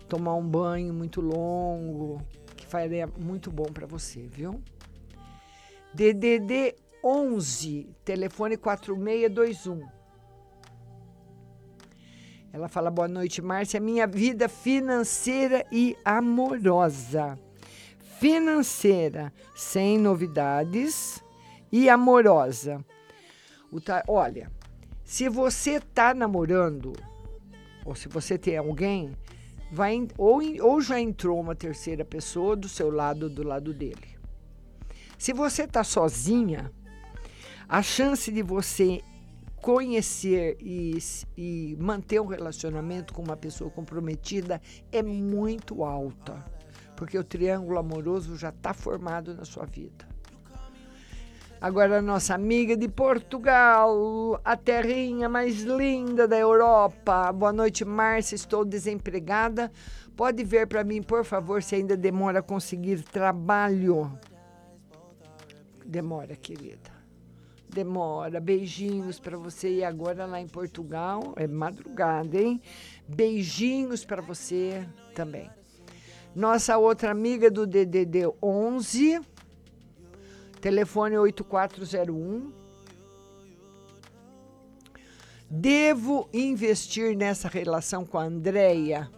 [0.07, 2.21] tomar um banho muito longo,
[2.55, 4.61] que faria muito bom para você, viu?
[5.93, 9.81] DDD 11, telefone 4621.
[12.53, 13.79] Ela fala: boa noite, Márcia.
[13.79, 17.37] Minha vida financeira e amorosa.
[18.19, 21.23] Financeira, sem novidades
[21.71, 22.83] e amorosa.
[23.83, 24.51] Tá, olha,
[25.03, 26.93] se você tá namorando,
[27.85, 29.11] ou se você tem alguém,
[29.71, 34.17] vai, ou, ou já entrou uma terceira pessoa do seu lado, do lado dele.
[35.17, 36.71] Se você tá sozinha,
[37.67, 39.01] a chance de você
[39.61, 40.97] conhecer e,
[41.35, 44.61] e manter um relacionamento com uma pessoa comprometida
[44.91, 46.45] é muito alta,
[46.95, 50.07] porque o triângulo amoroso já está formado na sua vida.
[51.59, 57.31] Agora, nossa amiga de Portugal, a terrinha mais linda da Europa.
[57.33, 58.35] Boa noite, Márcia.
[58.35, 59.71] Estou desempregada.
[60.15, 64.11] Pode ver para mim, por favor, se ainda demora a conseguir trabalho.
[65.83, 66.91] Demora, querida.
[67.67, 68.39] Demora.
[68.39, 69.77] Beijinhos para você.
[69.77, 72.61] E agora lá em Portugal, é madrugada, hein?
[73.07, 75.49] Beijinhos para você também.
[76.35, 79.19] Nossa outra amiga do DDD 11,
[80.61, 82.51] telefone 8401.
[85.49, 89.09] Devo investir nessa relação com a Andrea?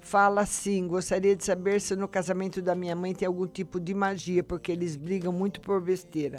[0.00, 3.94] Fala assim: gostaria de saber se no casamento da minha mãe tem algum tipo de
[3.94, 6.38] magia, porque eles brigam muito por besteira.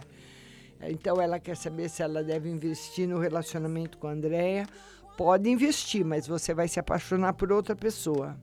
[0.82, 4.68] Então ela quer saber se ela deve investir no relacionamento com a Andrea.
[5.18, 8.36] Pode investir, mas você vai se apaixonar por outra pessoa.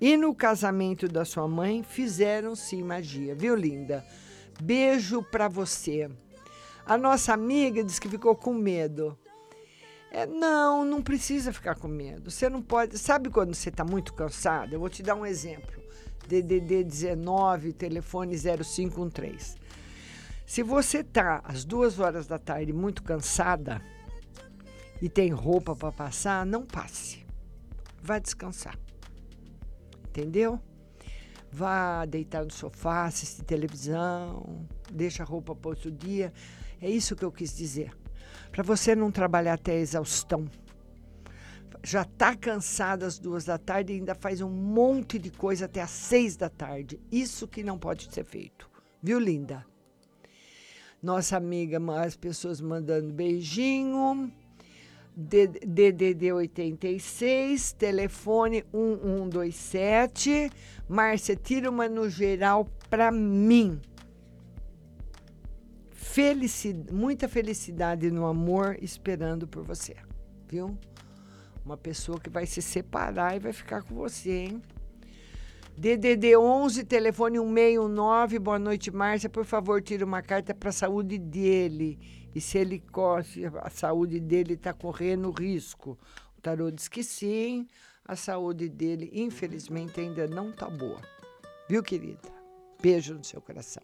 [0.00, 4.04] E no casamento da sua mãe fizeram sim magia, viu, linda?
[4.60, 6.10] Beijo para você.
[6.86, 9.16] A nossa amiga disse que ficou com medo.
[10.10, 12.30] É, não, não precisa ficar com medo.
[12.30, 12.98] Você não pode.
[12.98, 14.72] Sabe quando você está muito cansado?
[14.72, 15.80] Eu vou te dar um exemplo.
[16.26, 19.56] DDD 19, telefone 0513.
[20.46, 23.80] Se você está às duas horas da tarde muito cansada
[25.00, 27.24] e tem roupa para passar, não passe.
[28.02, 28.76] Vá descansar.
[30.10, 30.60] Entendeu?
[31.52, 36.32] Vá deitar no sofá, assistir televisão, deixa a roupa para outro dia.
[36.80, 37.96] É isso que eu quis dizer.
[38.50, 40.46] Para você não trabalhar até a exaustão.
[41.82, 45.80] Já está cansada às duas da tarde e ainda faz um monte de coisa até
[45.80, 47.00] às seis da tarde.
[47.10, 48.68] Isso que não pode ser feito.
[49.02, 49.64] Viu, linda?
[51.02, 54.30] Nossa amiga, as pessoas mandando beijinho.
[55.16, 60.50] DDD 86, telefone 1127.
[60.88, 63.80] Márcia, tira uma no geral para mim.
[65.90, 69.94] Felicidade, muita felicidade no amor esperando por você,
[70.48, 70.76] viu?
[71.64, 74.62] Uma pessoa que vai se separar e vai ficar com você, hein?
[75.76, 78.38] DDD 11, telefone 169.
[78.38, 79.30] Boa noite, Márcia.
[79.30, 81.98] Por favor, tire uma carta para a saúde dele.
[82.34, 85.98] E se ele corre, a saúde dele está correndo risco.
[86.38, 87.66] O tarô diz que sim.
[88.04, 91.00] A saúde dele, infelizmente, ainda não está boa.
[91.68, 92.28] Viu, querida?
[92.82, 93.82] Beijo no seu coração.